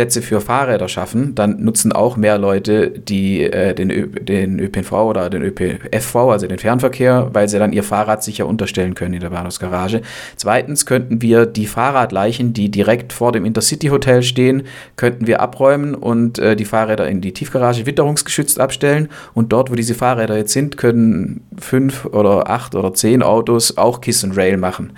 Plätze 0.00 0.22
für 0.22 0.40
Fahrräder 0.40 0.88
schaffen, 0.88 1.34
dann 1.34 1.62
nutzen 1.62 1.92
auch 1.92 2.16
mehr 2.16 2.38
Leute 2.38 2.88
die, 2.88 3.42
äh, 3.42 3.74
den, 3.74 3.90
Ö 3.90 4.06
den 4.06 4.58
ÖPNV 4.58 4.92
oder 4.92 5.28
den 5.28 5.42
ÖPFV, 5.42 6.16
also 6.16 6.46
den 6.46 6.56
Fernverkehr, 6.56 7.28
weil 7.34 7.50
sie 7.50 7.58
dann 7.58 7.74
ihr 7.74 7.82
Fahrrad 7.82 8.24
sicher 8.24 8.46
unterstellen 8.46 8.94
können 8.94 9.12
in 9.12 9.20
der 9.20 9.28
Bahnhofsgarage. 9.28 10.00
Zweitens 10.36 10.86
könnten 10.86 11.20
wir 11.20 11.44
die 11.44 11.66
Fahrradleichen, 11.66 12.54
die 12.54 12.70
direkt 12.70 13.12
vor 13.12 13.30
dem 13.32 13.44
Intercity 13.44 13.88
Hotel 13.88 14.22
stehen, 14.22 14.62
könnten 14.96 15.26
wir 15.26 15.42
abräumen 15.42 15.94
und 15.94 16.38
äh, 16.38 16.56
die 16.56 16.64
Fahrräder 16.64 17.06
in 17.06 17.20
die 17.20 17.34
Tiefgarage 17.34 17.84
witterungsgeschützt 17.84 18.58
abstellen. 18.58 19.10
Und 19.34 19.52
dort, 19.52 19.70
wo 19.70 19.74
diese 19.74 19.94
Fahrräder 19.94 20.38
jetzt 20.38 20.54
sind, 20.54 20.78
können 20.78 21.42
fünf 21.58 22.06
oder 22.06 22.48
acht 22.48 22.74
oder 22.74 22.94
zehn 22.94 23.22
Autos 23.22 23.76
auch 23.76 24.00
Kiss 24.00 24.24
and 24.24 24.34
Rail 24.34 24.56
machen. 24.56 24.94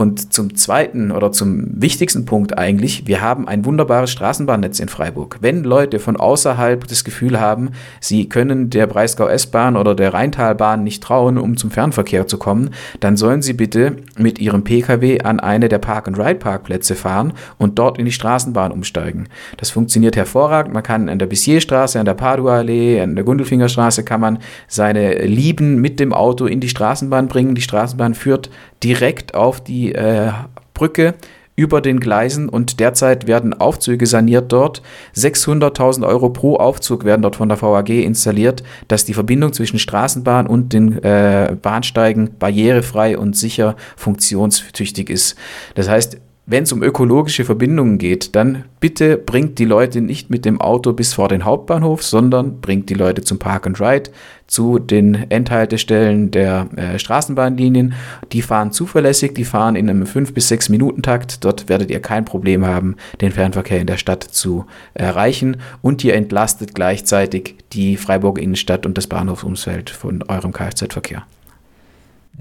Und 0.00 0.32
zum 0.32 0.54
zweiten 0.54 1.10
oder 1.10 1.32
zum 1.32 1.82
wichtigsten 1.82 2.24
Punkt 2.24 2.56
eigentlich, 2.56 3.08
wir 3.08 3.20
haben 3.20 3.48
ein 3.48 3.64
wunderbares 3.64 4.12
Straßenbahnnetz 4.12 4.78
in 4.78 4.88
Freiburg. 4.88 5.38
Wenn 5.40 5.64
Leute 5.64 5.98
von 5.98 6.16
außerhalb 6.16 6.86
das 6.86 7.02
Gefühl 7.02 7.40
haben, 7.40 7.70
sie 8.00 8.28
können 8.28 8.70
der 8.70 8.86
Breisgau 8.86 9.26
S-Bahn 9.26 9.76
oder 9.76 9.96
der 9.96 10.14
Rheintalbahn 10.14 10.84
nicht 10.84 11.02
trauen, 11.02 11.36
um 11.36 11.56
zum 11.56 11.72
Fernverkehr 11.72 12.28
zu 12.28 12.38
kommen, 12.38 12.70
dann 13.00 13.16
sollen 13.16 13.42
sie 13.42 13.54
bitte 13.54 13.96
mit 14.16 14.38
ihrem 14.38 14.62
Pkw 14.62 15.22
an 15.22 15.40
eine 15.40 15.68
der 15.68 15.80
Park-and-Ride-Parkplätze 15.80 16.94
fahren 16.94 17.32
und 17.58 17.80
dort 17.80 17.98
in 17.98 18.04
die 18.04 18.12
Straßenbahn 18.12 18.70
umsteigen. 18.70 19.28
Das 19.56 19.70
funktioniert 19.70 20.14
hervorragend. 20.14 20.72
Man 20.72 20.84
kann 20.84 21.08
an 21.08 21.18
der 21.18 21.26
Bissierstraße, 21.26 21.98
an 21.98 22.06
der 22.06 22.14
Padua-Allee, 22.14 23.00
an 23.00 23.16
der 23.16 23.24
Gundelfingerstraße 23.24 24.04
kann 24.04 24.20
man 24.20 24.38
seine 24.68 25.24
Lieben 25.24 25.80
mit 25.80 25.98
dem 25.98 26.12
Auto 26.12 26.46
in 26.46 26.60
die 26.60 26.68
Straßenbahn 26.68 27.26
bringen. 27.26 27.56
Die 27.56 27.62
Straßenbahn 27.62 28.14
führt 28.14 28.48
direkt 28.82 29.34
auf 29.34 29.60
die 29.60 29.94
äh, 29.94 30.32
Brücke 30.74 31.14
über 31.58 31.80
den 31.80 31.98
Gleisen 31.98 32.48
und 32.48 32.78
derzeit 32.78 33.26
werden 33.26 33.52
Aufzüge 33.52 34.06
saniert 34.06 34.52
dort. 34.52 34.80
600.000 35.16 36.06
Euro 36.06 36.30
pro 36.30 36.54
Aufzug 36.54 37.04
werden 37.04 37.22
dort 37.22 37.34
von 37.34 37.48
der 37.48 37.60
VAG 37.60 37.88
installiert, 37.88 38.62
dass 38.86 39.04
die 39.04 39.12
Verbindung 39.12 39.52
zwischen 39.52 39.80
Straßenbahn 39.80 40.46
und 40.46 40.72
den 40.72 41.02
äh, 41.02 41.56
Bahnsteigen 41.60 42.30
barrierefrei 42.38 43.18
und 43.18 43.36
sicher 43.36 43.74
funktionstüchtig 43.96 45.10
ist. 45.10 45.36
Das 45.74 45.88
heißt, 45.88 46.18
wenn 46.50 46.62
es 46.62 46.72
um 46.72 46.82
ökologische 46.82 47.44
Verbindungen 47.44 47.98
geht, 47.98 48.34
dann 48.34 48.64
bitte 48.80 49.18
bringt 49.18 49.58
die 49.58 49.66
Leute 49.66 50.00
nicht 50.00 50.30
mit 50.30 50.46
dem 50.46 50.62
Auto 50.62 50.94
bis 50.94 51.12
vor 51.12 51.28
den 51.28 51.44
Hauptbahnhof, 51.44 52.02
sondern 52.02 52.62
bringt 52.62 52.88
die 52.88 52.94
Leute 52.94 53.22
zum 53.22 53.38
Park 53.38 53.66
and 53.66 53.78
Ride, 53.78 54.10
zu 54.46 54.78
den 54.78 55.30
Endhaltestellen 55.30 56.30
der 56.30 56.68
äh, 56.74 56.98
Straßenbahnlinien. 56.98 57.92
Die 58.32 58.40
fahren 58.40 58.72
zuverlässig, 58.72 59.34
die 59.34 59.44
fahren 59.44 59.76
in 59.76 59.90
einem 59.90 60.06
5 60.06 60.32
bis 60.32 60.48
6 60.48 60.70
Minuten 60.70 61.02
Takt. 61.02 61.44
Dort 61.44 61.68
werdet 61.68 61.90
ihr 61.90 62.00
kein 62.00 62.24
Problem 62.24 62.64
haben, 62.64 62.96
den 63.20 63.30
Fernverkehr 63.30 63.82
in 63.82 63.86
der 63.86 63.98
Stadt 63.98 64.22
zu 64.22 64.64
erreichen 64.94 65.58
und 65.82 66.02
ihr 66.02 66.14
entlastet 66.14 66.74
gleichzeitig 66.74 67.56
die 67.74 67.98
Freiburger 67.98 68.40
Innenstadt 68.40 68.86
und 68.86 68.96
das 68.96 69.06
Bahnhofsumfeld 69.06 69.90
von 69.90 70.22
eurem 70.22 70.54
Kfz-Verkehr. 70.54 71.24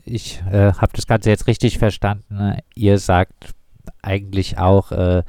Ich 0.05 0.41
äh, 0.49 0.71
habe 0.71 0.93
das 0.93 1.07
Ganze 1.07 1.29
jetzt 1.29 1.47
richtig 1.47 1.77
verstanden. 1.77 2.55
Ihr 2.73 2.99
sagt, 2.99 3.56
eigentlich 4.07 4.57
auch 4.57 4.91
äh, 4.91 5.23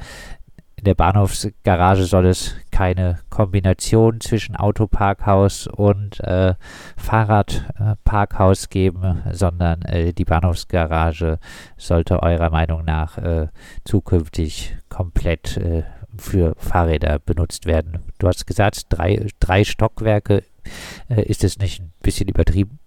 in 0.79 0.85
der 0.85 0.95
Bahnhofsgarage 0.95 2.05
soll 2.05 2.27
es 2.27 2.55
keine 2.71 3.19
Kombination 3.31 4.21
zwischen 4.21 4.55
Autoparkhaus 4.55 5.67
und 5.67 6.21
äh, 6.21 6.55
Fahrradparkhaus 6.97 8.69
geben, 8.69 9.23
sondern 9.33 9.83
äh, 9.83 10.13
die 10.13 10.25
Bahnhofsgarage 10.25 11.41
sollte 11.77 12.23
eurer 12.23 12.51
Meinung 12.51 12.85
nach 12.85 13.19
äh, 13.19 13.49
zukünftig 13.85 14.77
komplett 14.89 15.57
äh, 15.57 15.83
für 16.17 16.55
Fahrräder 16.59 17.19
benutzt 17.19 17.67
werden. 17.67 17.99
Du 18.19 18.29
hast 18.29 18.47
gesagt, 18.47 18.87
drei, 18.89 19.27
drei 19.41 19.65
Stockwerke. 19.65 20.45
Äh, 21.09 21.23
ist 21.23 21.43
es 21.43 21.59
nicht 21.59 21.81
ein 21.81 21.93
bisschen 22.03 22.29
übertrieben? 22.29 22.79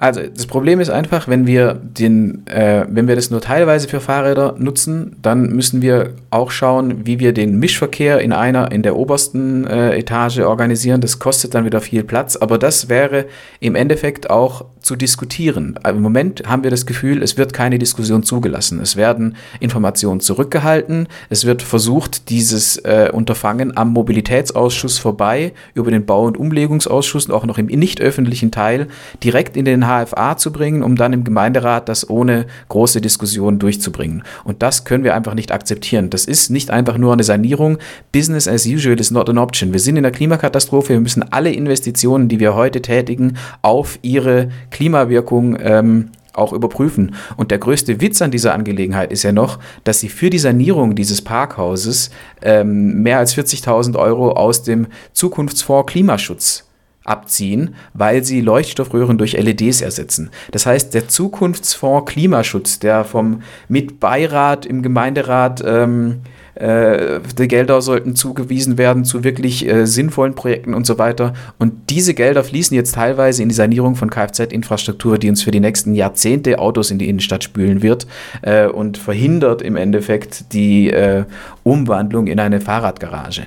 Also 0.00 0.22
das 0.22 0.46
Problem 0.46 0.80
ist 0.80 0.88
einfach, 0.88 1.28
wenn 1.28 1.46
wir 1.46 1.74
den, 1.74 2.46
äh, 2.46 2.86
wenn 2.88 3.06
wir 3.06 3.16
das 3.16 3.30
nur 3.30 3.42
teilweise 3.42 3.86
für 3.86 4.00
Fahrräder 4.00 4.54
nutzen, 4.58 5.14
dann 5.20 5.50
müssen 5.50 5.82
wir 5.82 6.14
auch 6.30 6.50
schauen, 6.50 7.04
wie 7.04 7.20
wir 7.20 7.34
den 7.34 7.58
Mischverkehr 7.58 8.18
in 8.20 8.32
einer 8.32 8.72
in 8.72 8.82
der 8.82 8.96
obersten 8.96 9.66
äh, 9.66 9.98
Etage 9.98 10.38
organisieren. 10.38 11.02
Das 11.02 11.18
kostet 11.18 11.54
dann 11.54 11.66
wieder 11.66 11.82
viel 11.82 12.02
Platz, 12.02 12.36
aber 12.36 12.56
das 12.56 12.88
wäre 12.88 13.26
im 13.60 13.74
Endeffekt 13.74 14.30
auch 14.30 14.64
zu 14.80 14.96
diskutieren. 14.96 15.78
Im 15.86 16.00
Moment 16.00 16.44
haben 16.46 16.62
wir 16.62 16.70
das 16.70 16.86
Gefühl, 16.86 17.22
es 17.22 17.36
wird 17.36 17.52
keine 17.52 17.78
Diskussion 17.78 18.22
zugelassen. 18.22 18.80
Es 18.80 18.96
werden 18.96 19.36
Informationen 19.60 20.20
zurückgehalten. 20.20 21.08
Es 21.28 21.44
wird 21.44 21.60
versucht, 21.60 22.30
dieses 22.30 22.78
äh, 22.78 23.10
Unterfangen 23.12 23.76
am 23.76 23.92
Mobilitätsausschuss 23.92 24.98
vorbei 24.98 25.52
über 25.74 25.90
den 25.90 26.06
Bau- 26.06 26.24
und 26.24 26.38
Umlegungsausschuss 26.38 27.26
und 27.26 27.34
auch 27.34 27.44
noch 27.44 27.58
im 27.58 27.66
nicht 27.66 28.00
öffentlichen 28.00 28.50
Teil 28.50 28.88
direkt 29.22 29.58
in 29.58 29.66
den 29.66 29.86
HFA 29.90 30.36
zu 30.36 30.52
bringen, 30.52 30.82
um 30.82 30.96
dann 30.96 31.12
im 31.12 31.24
Gemeinderat 31.24 31.88
das 31.88 32.08
ohne 32.08 32.46
große 32.68 33.00
Diskussion 33.00 33.58
durchzubringen. 33.58 34.22
Und 34.44 34.62
das 34.62 34.84
können 34.84 35.04
wir 35.04 35.14
einfach 35.14 35.34
nicht 35.34 35.52
akzeptieren. 35.52 36.10
Das 36.10 36.24
ist 36.24 36.50
nicht 36.50 36.70
einfach 36.70 36.98
nur 36.98 37.12
eine 37.12 37.24
Sanierung. 37.24 37.78
Business 38.12 38.48
as 38.48 38.66
usual 38.66 38.98
is 38.98 39.10
not 39.10 39.28
an 39.28 39.38
option. 39.38 39.72
Wir 39.72 39.80
sind 39.80 39.96
in 39.96 40.02
der 40.02 40.12
Klimakatastrophe. 40.12 40.90
Wir 40.90 41.00
müssen 41.00 41.32
alle 41.32 41.52
Investitionen, 41.52 42.28
die 42.28 42.40
wir 42.40 42.54
heute 42.54 42.82
tätigen, 42.82 43.36
auf 43.62 43.98
ihre 44.02 44.48
Klimawirkung 44.70 45.56
ähm, 45.60 46.10
auch 46.32 46.52
überprüfen. 46.52 47.14
Und 47.36 47.50
der 47.50 47.58
größte 47.58 48.00
Witz 48.00 48.22
an 48.22 48.30
dieser 48.30 48.54
Angelegenheit 48.54 49.12
ist 49.12 49.22
ja 49.22 49.32
noch, 49.32 49.58
dass 49.84 50.00
sie 50.00 50.08
für 50.08 50.30
die 50.30 50.38
Sanierung 50.38 50.94
dieses 50.94 51.22
Parkhauses 51.22 52.10
ähm, 52.42 53.02
mehr 53.02 53.18
als 53.18 53.36
40.000 53.36 53.96
Euro 53.98 54.32
aus 54.32 54.62
dem 54.62 54.86
Zukunftsfonds 55.12 55.92
Klimaschutz 55.92 56.69
abziehen, 57.04 57.74
weil 57.94 58.24
sie 58.24 58.40
Leuchtstoffröhren 58.40 59.18
durch 59.18 59.32
LEDs 59.32 59.80
ersetzen. 59.80 60.30
Das 60.50 60.66
heißt, 60.66 60.94
der 60.94 61.08
Zukunftsfonds 61.08 62.10
Klimaschutz, 62.12 62.78
der 62.78 63.04
vom 63.04 63.42
Mitbeirat 63.68 64.66
im 64.66 64.82
Gemeinderat 64.82 65.62
ähm, 65.64 66.20
äh, 66.60 67.20
die 67.38 67.48
Gelder 67.48 67.80
sollten 67.80 68.14
zugewiesen 68.14 68.78
werden 68.78 69.04
zu 69.04 69.24
wirklich 69.24 69.66
äh, 69.66 69.86
sinnvollen 69.86 70.34
Projekten 70.34 70.74
und 70.74 70.86
so 70.86 70.98
weiter. 70.98 71.32
Und 71.58 71.90
diese 71.90 72.14
Gelder 72.14 72.44
fließen 72.44 72.74
jetzt 72.74 72.94
teilweise 72.94 73.42
in 73.42 73.48
die 73.48 73.54
Sanierung 73.54 73.96
von 73.96 74.10
Kfz-Infrastruktur, 74.10 75.18
die 75.18 75.30
uns 75.30 75.42
für 75.42 75.50
die 75.50 75.60
nächsten 75.60 75.94
Jahrzehnte 75.94 76.58
Autos 76.58 76.90
in 76.90 76.98
die 76.98 77.08
Innenstadt 77.08 77.44
spülen 77.44 77.82
wird 77.82 78.06
äh, 78.42 78.66
und 78.66 78.98
verhindert 78.98 79.62
im 79.62 79.76
Endeffekt 79.76 80.52
die 80.52 80.90
äh, 80.90 81.24
Umwandlung 81.62 82.26
in 82.26 82.38
eine 82.38 82.60
Fahrradgarage. 82.60 83.46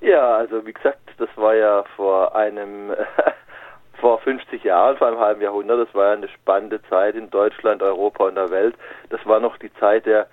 Ja, 0.03 0.37
also 0.37 0.65
wie 0.67 0.75
gesagt, 0.75 0.99
das 1.17 1.31
war 1.37 1.55
ja 1.55 1.85
vor 1.97 2.37
einem 2.37 2.93
vor 4.01 4.19
50 4.19 4.65
Jahren, 4.65 4.97
vor 4.97 5.09
einem 5.09 5.19
halben 5.19 5.43
Jahrhundert, 5.43 5.89
das 5.89 5.95
war 5.95 6.07
ja 6.07 6.13
eine 6.13 6.29
spannende 6.29 6.83
Zeit 6.89 7.15
in 7.15 7.31
Deutschland, 7.31 7.83
Europa 7.83 8.25
und 8.25 8.37
der 8.37 8.51
Welt. 8.51 8.75
Das 9.11 9.25
war 9.27 9.41
noch 9.41 9.57
die 9.59 9.73
Zeit 9.75 10.07
der 10.07 10.27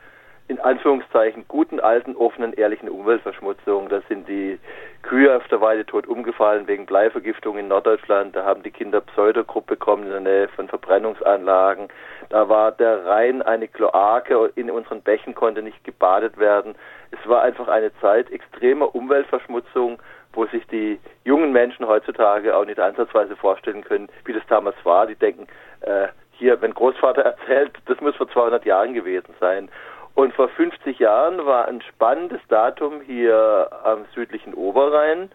in 0.47 0.59
Anführungszeichen 0.59 1.45
guten, 1.47 1.79
alten, 1.79 2.15
offenen, 2.15 2.53
ehrlichen 2.53 2.87
Umweltverschmutzung. 2.87 3.89
Da 3.89 4.01
sind 4.07 4.27
die 4.29 4.59
Kühe 5.01 5.35
auf 5.35 5.47
der 5.47 5.59
Weide 5.59 5.85
tot 5.85 6.05
umgefallen 6.05 6.67
wegen 6.67 6.85
Bleivergiftung 6.85 7.57
in 7.57 7.67
Norddeutschland. 7.67 8.35
Da 8.35 8.45
haben 8.45 8.61
die 8.61 8.69
Kinder 8.69 9.01
Pseudogruppe 9.01 9.75
bekommen 9.75 10.03
in 10.03 10.11
der 10.11 10.19
Nähe 10.19 10.47
von 10.49 10.67
Verbrennungsanlagen. 10.67 11.87
Da 12.29 12.47
war 12.47 12.71
der 12.71 13.05
Rhein 13.05 13.41
eine 13.41 13.67
Kloake. 13.67 14.51
In 14.55 14.69
unseren 14.69 15.01
Bächen 15.01 15.33
konnte 15.33 15.63
nicht 15.63 15.83
gebadet 15.83 16.37
werden. 16.37 16.75
Es 17.09 17.27
war 17.27 17.41
einfach 17.41 17.67
eine 17.67 17.91
Zeit 17.99 18.29
extremer 18.29 18.93
Umweltverschmutzung, 18.93 19.99
wo 20.35 20.45
sich 20.45 20.65
die 20.67 20.99
jungen 21.23 21.51
Menschen 21.51 21.87
heutzutage 21.87 22.55
auch 22.55 22.65
nicht 22.65 22.79
ansatzweise 22.79 23.35
vorstellen 23.35 23.83
können, 23.83 24.09
wie 24.25 24.33
das 24.33 24.43
damals 24.47 24.75
war. 24.83 25.07
Die 25.07 25.15
denken, 25.15 25.47
äh, 25.81 26.07
hier, 26.31 26.61
wenn 26.61 26.73
Großvater 26.73 27.21
erzählt, 27.25 27.71
das 27.85 27.99
muss 28.01 28.15
vor 28.15 28.29
200 28.29 28.65
Jahren 28.65 28.93
gewesen 28.93 29.33
sein. 29.39 29.69
Und 30.15 30.33
vor 30.33 30.47
50 30.47 30.99
Jahren 30.99 31.45
war 31.45 31.67
ein 31.67 31.81
spannendes 31.81 32.39
Datum 32.47 33.01
hier 33.01 33.69
am 33.83 34.05
südlichen 34.15 34.53
Oberrhein, 34.53 35.29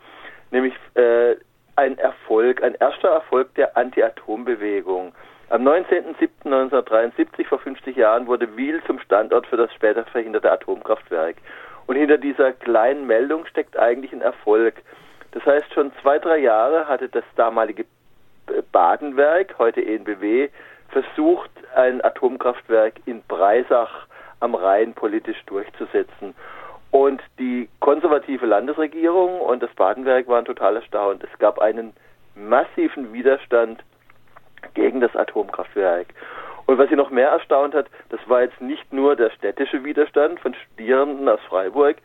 nämlich 0.50 0.74
äh, 0.94 1.36
ein 1.76 1.98
Erfolg, 1.98 2.62
ein 2.62 2.74
erster 2.74 3.08
Erfolg 3.08 3.54
der 3.54 3.76
Anti-Atom-Bewegung. 3.76 5.12
Am 5.50 5.66
19.07.1973, 5.66 7.46
vor 7.46 7.58
50 7.58 7.96
Jahren, 7.96 8.26
wurde 8.26 8.56
Wiel 8.56 8.80
zum 8.86 9.00
Standort 9.00 9.46
für 9.48 9.56
das 9.56 9.72
später 9.74 10.04
verhinderte 10.04 10.50
Atomkraftwerk. 10.50 11.36
Und 11.90 11.96
hinter 11.96 12.18
dieser 12.18 12.52
kleinen 12.52 13.08
Meldung 13.08 13.46
steckt 13.46 13.76
eigentlich 13.76 14.12
ein 14.12 14.22
Erfolg. 14.22 14.76
Das 15.32 15.44
heißt, 15.44 15.74
schon 15.74 15.90
zwei, 16.00 16.20
drei 16.20 16.38
Jahre 16.38 16.86
hatte 16.86 17.08
das 17.08 17.24
damalige 17.34 17.84
Badenwerk, 18.70 19.56
heute 19.58 19.84
ENBW, 19.84 20.50
versucht, 20.90 21.50
ein 21.74 22.00
Atomkraftwerk 22.04 23.00
in 23.06 23.22
Breisach 23.22 24.06
am 24.38 24.54
Rhein 24.54 24.94
politisch 24.94 25.44
durchzusetzen. 25.46 26.36
Und 26.92 27.20
die 27.40 27.68
konservative 27.80 28.46
Landesregierung 28.46 29.40
und 29.40 29.60
das 29.60 29.74
Badenwerk 29.74 30.28
waren 30.28 30.44
total 30.44 30.76
erstaunt. 30.76 31.24
Es 31.24 31.38
gab 31.40 31.58
einen 31.58 31.92
massiven 32.36 33.12
Widerstand 33.12 33.82
gegen 34.74 35.00
das 35.00 35.16
Atomkraftwerk. 35.16 36.06
Und 36.70 36.78
was 36.78 36.88
sie 36.88 36.94
noch 36.94 37.10
mehr 37.10 37.30
erstaunt 37.30 37.74
hat, 37.74 37.86
das 38.10 38.20
war 38.28 38.42
jetzt 38.42 38.60
nicht 38.60 38.92
nur 38.92 39.16
der 39.16 39.30
städtische 39.30 39.82
Widerstand 39.82 40.38
von 40.38 40.54
Studierenden 40.54 41.28
aus 41.28 41.40
Freiburg, 41.48 41.96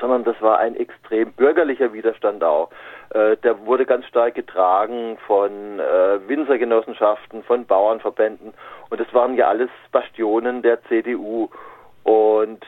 sondern 0.00 0.24
das 0.24 0.40
war 0.40 0.58
ein 0.58 0.74
extrem 0.74 1.32
bürgerlicher 1.32 1.92
Widerstand 1.92 2.42
auch. 2.42 2.70
Äh, 3.10 3.36
der 3.36 3.66
wurde 3.66 3.84
ganz 3.84 4.06
stark 4.06 4.36
getragen 4.36 5.18
von 5.26 5.80
äh, 5.80 6.26
Winzergenossenschaften, 6.26 7.42
von 7.42 7.66
Bauernverbänden 7.66 8.54
und 8.88 9.00
es 9.02 9.12
waren 9.12 9.34
ja 9.34 9.48
alles 9.48 9.68
Bastionen 9.92 10.62
der 10.62 10.82
CDU 10.84 11.50
und 12.04 12.64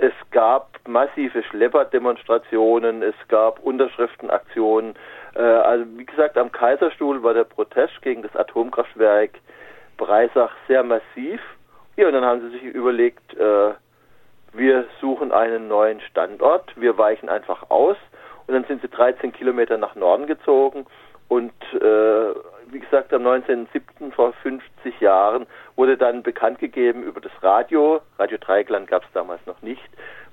es 0.00 0.12
gab 0.32 0.70
massive 0.88 1.44
Schlepperdemonstrationen, 1.44 3.04
es 3.04 3.14
gab 3.28 3.60
Unterschriftenaktionen. 3.60 4.96
Äh, 5.36 5.40
also 5.40 5.84
wie 5.96 6.04
gesagt, 6.04 6.36
am 6.36 6.50
Kaiserstuhl 6.50 7.22
war 7.22 7.32
der 7.32 7.44
Protest 7.44 8.02
gegen 8.02 8.22
das 8.22 8.34
Atomkraftwerk 8.34 9.30
Breisach 9.96 10.52
sehr 10.68 10.82
massiv. 10.82 11.40
Ja, 11.96 12.08
und 12.08 12.12
dann 12.12 12.24
haben 12.24 12.40
sie 12.42 12.50
sich 12.50 12.62
überlegt, 12.62 13.34
äh, 13.34 13.72
wir 14.52 14.86
suchen 15.00 15.32
einen 15.32 15.68
neuen 15.68 16.00
Standort, 16.00 16.72
wir 16.76 16.96
weichen 16.98 17.28
einfach 17.28 17.70
aus 17.70 17.96
und 18.46 18.54
dann 18.54 18.64
sind 18.64 18.82
sie 18.82 18.88
13 18.88 19.32
Kilometer 19.32 19.76
nach 19.76 19.94
Norden 19.94 20.26
gezogen 20.26 20.86
und 21.28 21.52
äh, 21.74 22.34
wie 22.68 22.80
gesagt, 22.80 23.12
am 23.12 23.26
19.07. 23.26 24.12
vor 24.12 24.32
50 24.42 25.00
Jahren 25.00 25.46
wurde 25.76 25.96
dann 25.96 26.22
bekannt 26.22 26.58
gegeben 26.58 27.02
über 27.02 27.20
das 27.20 27.32
Radio, 27.42 28.00
Radio 28.18 28.38
Dreieckland 28.38 28.88
gab 28.88 29.04
es 29.04 29.12
damals 29.12 29.44
noch 29.46 29.62
nicht, 29.62 29.82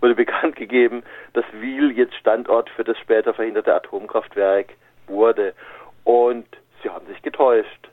wurde 0.01 0.15
bekannt 0.15 0.55
gegeben, 0.57 1.03
dass 1.33 1.45
Wiel 1.53 1.91
jetzt 1.91 2.15
Standort 2.15 2.69
für 2.69 2.83
das 2.83 2.97
später 2.97 3.33
verhinderte 3.33 3.73
Atomkraftwerk 3.73 4.73
wurde. 5.07 5.53
Und 6.03 6.47
sie 6.81 6.89
haben 6.89 7.05
sich 7.07 7.21
getäuscht. 7.21 7.89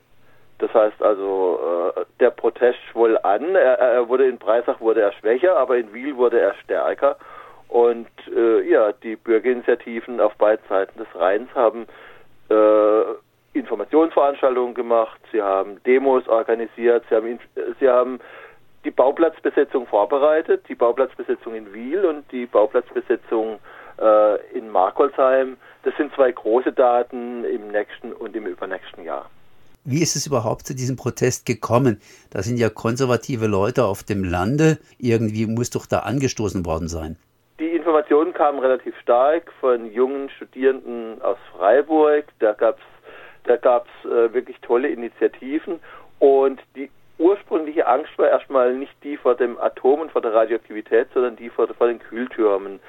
Das 0.61 0.71
heißt 0.75 1.01
also, 1.01 1.93
äh, 1.95 2.05
der 2.19 2.29
Protest 2.29 2.77
schwoll 2.91 3.17
an. 3.23 3.55
Er, 3.55 3.79
er, 3.79 4.07
wurde 4.07 4.27
in 4.27 4.37
Breisach 4.37 4.79
wurde 4.79 5.01
er 5.01 5.11
schwächer, 5.13 5.57
aber 5.57 5.77
in 5.77 5.91
Wiel 5.91 6.15
wurde 6.17 6.39
er 6.39 6.53
stärker. 6.63 7.17
Und 7.67 8.07
äh, 8.35 8.61
ja, 8.69 8.91
die 8.91 9.15
Bürgerinitiativen 9.15 10.21
auf 10.21 10.35
beiden 10.35 10.63
Seiten 10.69 10.99
des 10.99 11.07
Rheins 11.15 11.49
haben 11.55 11.87
äh, 12.51 13.57
Informationsveranstaltungen 13.57 14.75
gemacht, 14.75 15.19
sie 15.31 15.41
haben 15.41 15.81
Demos 15.83 16.27
organisiert, 16.27 17.03
sie 17.09 17.15
haben, 17.15 17.39
sie 17.79 17.89
haben 17.89 18.19
die 18.83 18.91
Bauplatzbesetzung 18.91 19.87
vorbereitet, 19.87 20.63
die 20.69 20.75
Bauplatzbesetzung 20.75 21.55
in 21.55 21.73
Wiel 21.73 22.05
und 22.05 22.31
die 22.31 22.45
Bauplatzbesetzung 22.45 23.59
äh, 23.99 24.57
in 24.57 24.69
Markolsheim. 24.69 25.57
Das 25.83 25.95
sind 25.97 26.13
zwei 26.13 26.31
große 26.31 26.71
Daten 26.71 27.45
im 27.45 27.69
nächsten 27.69 28.13
und 28.13 28.35
im 28.35 28.45
übernächsten 28.45 29.03
Jahr. 29.03 29.29
Wie 29.83 30.01
ist 30.01 30.15
es 30.15 30.27
überhaupt 30.27 30.67
zu 30.67 30.75
diesem 30.75 30.95
Protest 30.95 31.45
gekommen? 31.45 31.99
Da 32.29 32.43
sind 32.43 32.57
ja 32.57 32.69
konservative 32.69 33.47
Leute 33.47 33.85
auf 33.85 34.03
dem 34.03 34.23
Lande. 34.23 34.77
Irgendwie 34.99 35.47
muss 35.47 35.71
doch 35.71 35.85
da 35.87 35.99
angestoßen 35.99 36.65
worden 36.65 36.87
sein. 36.87 37.17
Die 37.59 37.69
Informationen 37.69 38.33
kamen 38.33 38.59
relativ 38.59 38.93
stark 38.99 39.51
von 39.59 39.91
jungen 39.91 40.29
Studierenden 40.29 41.21
aus 41.21 41.37
Freiburg. 41.55 42.25
Da 42.39 42.53
gab 42.53 42.77
es 42.77 42.83
da 43.43 43.57
gab's, 43.57 43.89
äh, 44.05 44.33
wirklich 44.33 44.57
tolle 44.61 44.89
Initiativen 44.89 45.79
und 46.19 46.61
die 46.75 46.91
ursprüngliche 47.17 47.87
Angst 47.87 48.11
war 48.17 48.29
erstmal 48.29 48.75
nicht 48.75 48.93
die 49.03 49.17
vor 49.17 49.35
dem 49.35 49.59
Atom 49.59 50.01
und 50.01 50.11
vor 50.11 50.21
der 50.21 50.33
Radioaktivität, 50.33 51.07
sondern 51.13 51.35
die 51.35 51.49
vor, 51.49 51.67
vor 51.67 51.87
den 51.87 51.99
Kühltürmen. 51.99 52.79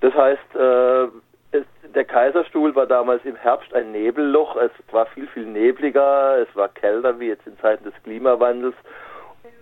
Das 0.00 0.14
heißt, 0.14 0.54
äh, 0.54 1.08
es, 1.50 1.64
der 1.94 2.04
Kaiserstuhl 2.04 2.74
war 2.74 2.86
damals 2.86 3.24
im 3.24 3.36
Herbst 3.36 3.72
ein 3.74 3.92
Nebelloch. 3.92 4.56
Es 4.56 4.70
war 4.92 5.06
viel, 5.06 5.26
viel 5.28 5.46
nebliger. 5.46 6.38
Es 6.38 6.54
war 6.54 6.68
kälter 6.68 7.18
wie 7.20 7.28
jetzt 7.28 7.46
in 7.46 7.58
Zeiten 7.58 7.84
des 7.84 7.94
Klimawandels. 8.02 8.74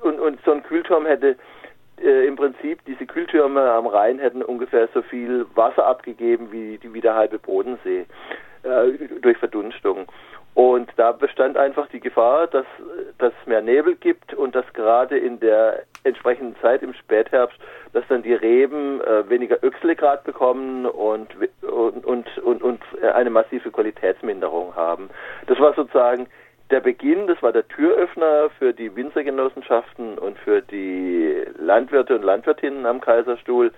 Und, 0.00 0.18
und 0.20 0.38
so 0.44 0.52
ein 0.52 0.62
Kühlturm 0.62 1.06
hätte 1.06 1.36
äh, 2.02 2.26
im 2.26 2.36
Prinzip, 2.36 2.84
diese 2.86 3.06
Kühltürme 3.06 3.70
am 3.70 3.86
Rhein 3.86 4.18
hätten 4.18 4.42
ungefähr 4.42 4.88
so 4.92 5.02
viel 5.02 5.46
Wasser 5.54 5.86
abgegeben 5.86 6.52
wie, 6.52 6.78
wie 6.82 7.00
der 7.00 7.14
halbe 7.14 7.38
Bodensee 7.38 8.06
äh, 8.62 8.92
durch 9.22 9.38
Verdunstung. 9.38 10.06
Und 10.56 10.88
da 10.96 11.12
bestand 11.12 11.58
einfach 11.58 11.86
die 11.88 12.00
Gefahr, 12.00 12.46
dass, 12.46 12.64
dass 13.18 13.30
es 13.38 13.46
mehr 13.46 13.60
Nebel 13.60 13.94
gibt 13.94 14.32
und 14.32 14.54
dass 14.54 14.64
gerade 14.72 15.18
in 15.18 15.38
der 15.38 15.82
entsprechenden 16.02 16.56
Zeit 16.62 16.82
im 16.82 16.94
Spätherbst, 16.94 17.58
dass 17.92 18.04
dann 18.08 18.22
die 18.22 18.32
Reben 18.32 19.02
äh, 19.02 19.28
weniger 19.28 19.62
Öchslegrad 19.62 20.24
bekommen 20.24 20.86
und, 20.86 21.28
und, 21.60 22.06
und, 22.06 22.38
und, 22.38 22.62
und 22.62 22.80
eine 23.02 23.28
massive 23.28 23.70
Qualitätsminderung 23.70 24.74
haben. 24.74 25.10
Das 25.46 25.60
war 25.60 25.74
sozusagen 25.74 26.26
der 26.70 26.80
Beginn, 26.80 27.26
das 27.26 27.42
war 27.42 27.52
der 27.52 27.68
Türöffner 27.68 28.48
für 28.58 28.72
die 28.72 28.96
Winzergenossenschaften 28.96 30.16
und 30.16 30.38
für 30.38 30.62
die 30.62 31.44
Landwirte 31.58 32.14
und 32.14 32.22
Landwirtinnen 32.22 32.86
am 32.86 33.02
Kaiserstuhl. 33.02 33.72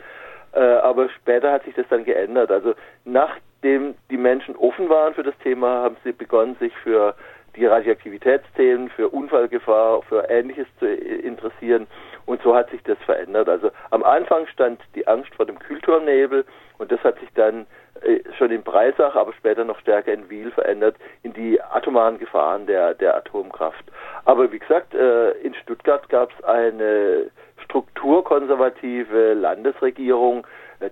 Äh, 0.52 0.60
aber 0.60 1.08
später 1.08 1.50
hat 1.50 1.64
sich 1.64 1.74
das 1.74 1.86
dann 1.90 2.04
geändert. 2.04 2.52
Also 2.52 2.74
nach 3.04 3.36
dem 3.62 3.94
die 4.10 4.16
Menschen 4.16 4.56
offen 4.56 4.88
waren 4.88 5.14
für 5.14 5.22
das 5.22 5.36
Thema, 5.42 5.82
haben 5.82 5.96
sie 6.04 6.12
begonnen, 6.12 6.56
sich 6.60 6.72
für 6.76 7.14
die 7.56 7.66
Radioaktivitätsthemen, 7.66 8.88
für 8.90 9.08
Unfallgefahr, 9.08 10.02
für 10.02 10.28
Ähnliches 10.30 10.66
zu 10.78 10.86
interessieren. 10.86 11.86
Und 12.26 12.40
so 12.42 12.54
hat 12.54 12.70
sich 12.70 12.82
das 12.84 12.98
verändert. 12.98 13.48
Also 13.48 13.70
am 13.90 14.04
Anfang 14.04 14.46
stand 14.46 14.80
die 14.94 15.06
Angst 15.06 15.34
vor 15.34 15.46
dem 15.46 15.58
Kühlturmnebel 15.58 16.44
und 16.78 16.92
das 16.92 17.02
hat 17.02 17.18
sich 17.18 17.30
dann 17.34 17.66
äh, 18.02 18.20
schon 18.36 18.50
in 18.50 18.62
Breisach, 18.62 19.16
aber 19.16 19.32
später 19.32 19.64
noch 19.64 19.78
stärker 19.80 20.12
in 20.12 20.30
Wiel 20.30 20.50
verändert, 20.50 20.96
in 21.22 21.32
die 21.32 21.60
atomaren 21.60 22.18
Gefahren 22.18 22.66
der, 22.66 22.94
der 22.94 23.16
Atomkraft. 23.16 23.84
Aber 24.24 24.52
wie 24.52 24.58
gesagt, 24.58 24.94
äh, 24.94 25.30
in 25.38 25.54
Stuttgart 25.54 26.08
gab 26.08 26.30
es 26.38 26.44
eine 26.44 27.30
strukturkonservative 27.64 29.34
Landesregierung, 29.34 30.46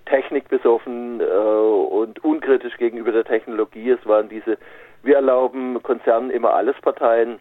technikbesoffen 0.07 1.21
äh, 1.21 1.25
und 1.25 2.25
unkritisch 2.25 2.77
gegenüber 2.77 3.13
der 3.13 3.25
Technologie. 3.25 3.91
Es 3.91 4.07
waren 4.07 4.29
diese 4.29 4.59
Wir 5.03 5.17
erlauben 5.17 5.83
Konzernen 5.83 6.31
immer 6.31 6.55
alles 6.55 6.77
Parteien. 6.81 7.39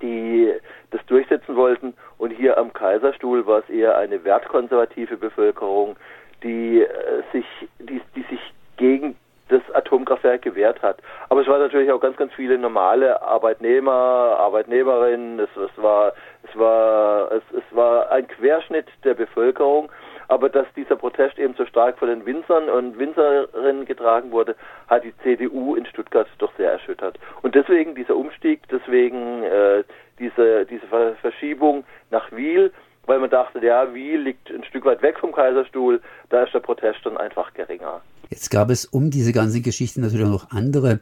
die 0.00 0.52
das 0.90 1.04
durchsetzen 1.06 1.56
wollten. 1.56 1.94
Und 2.18 2.30
hier 2.30 2.58
am 2.58 2.72
Kaiserstuhl 2.72 3.46
war 3.46 3.60
es 3.60 3.68
eher 3.68 3.96
eine 3.96 4.24
wertkonservative 4.24 5.16
Bevölkerung, 5.16 5.96
die 6.42 6.82
äh, 6.82 6.88
sich, 7.32 7.46
die, 7.78 8.00
die 8.14 8.22
sich 8.22 8.40
gegen 8.76 9.16
das 9.48 9.62
Atomkraftwerk 9.74 10.42
gewehrt 10.42 10.82
hat. 10.82 10.98
Aber 11.28 11.42
es 11.42 11.46
waren 11.46 11.60
natürlich 11.60 11.90
auch 11.92 12.00
ganz, 12.00 12.16
ganz 12.16 12.32
viele 12.32 12.56
normale 12.58 13.20
Arbeitnehmer, 13.22 13.92
Arbeitnehmerinnen. 13.92 15.40
Es, 15.40 15.50
es 15.56 15.82
war, 15.82 16.12
es 16.42 16.58
war, 16.58 17.30
es, 17.32 17.42
es 17.56 17.76
war 17.76 18.10
ein 18.10 18.26
Querschnitt 18.28 18.86
der 19.04 19.14
Bevölkerung. 19.14 19.90
Aber 20.32 20.48
dass 20.48 20.66
dieser 20.74 20.96
Protest 20.96 21.38
eben 21.38 21.52
so 21.58 21.66
stark 21.66 21.98
von 21.98 22.08
den 22.08 22.24
Winzern 22.24 22.70
und 22.70 22.98
Winzerinnen 22.98 23.84
getragen 23.84 24.30
wurde, 24.30 24.56
hat 24.88 25.04
die 25.04 25.12
CDU 25.22 25.74
in 25.74 25.84
Stuttgart 25.84 26.26
doch 26.38 26.50
sehr 26.56 26.72
erschüttert. 26.72 27.18
Und 27.42 27.54
deswegen 27.54 27.94
dieser 27.94 28.16
Umstieg, 28.16 28.60
deswegen 28.70 29.42
äh, 29.42 29.84
diese, 30.18 30.64
diese 30.64 30.86
Verschiebung 31.20 31.84
nach 32.10 32.32
Wiel, 32.32 32.72
weil 33.04 33.18
man 33.18 33.28
dachte, 33.28 33.62
ja, 33.62 33.92
Wiel 33.92 34.20
liegt 34.20 34.48
ein 34.48 34.64
Stück 34.64 34.86
weit 34.86 35.02
weg 35.02 35.18
vom 35.18 35.32
Kaiserstuhl, 35.32 36.00
da 36.30 36.44
ist 36.44 36.54
der 36.54 36.60
Protest 36.60 37.00
dann 37.04 37.18
einfach 37.18 37.52
geringer. 37.52 38.00
Jetzt 38.30 38.48
gab 38.48 38.70
es 38.70 38.86
um 38.86 39.10
diese 39.10 39.34
ganze 39.34 39.60
Geschichte 39.60 40.00
natürlich 40.00 40.24
auch 40.24 40.30
noch 40.30 40.50
andere 40.50 41.00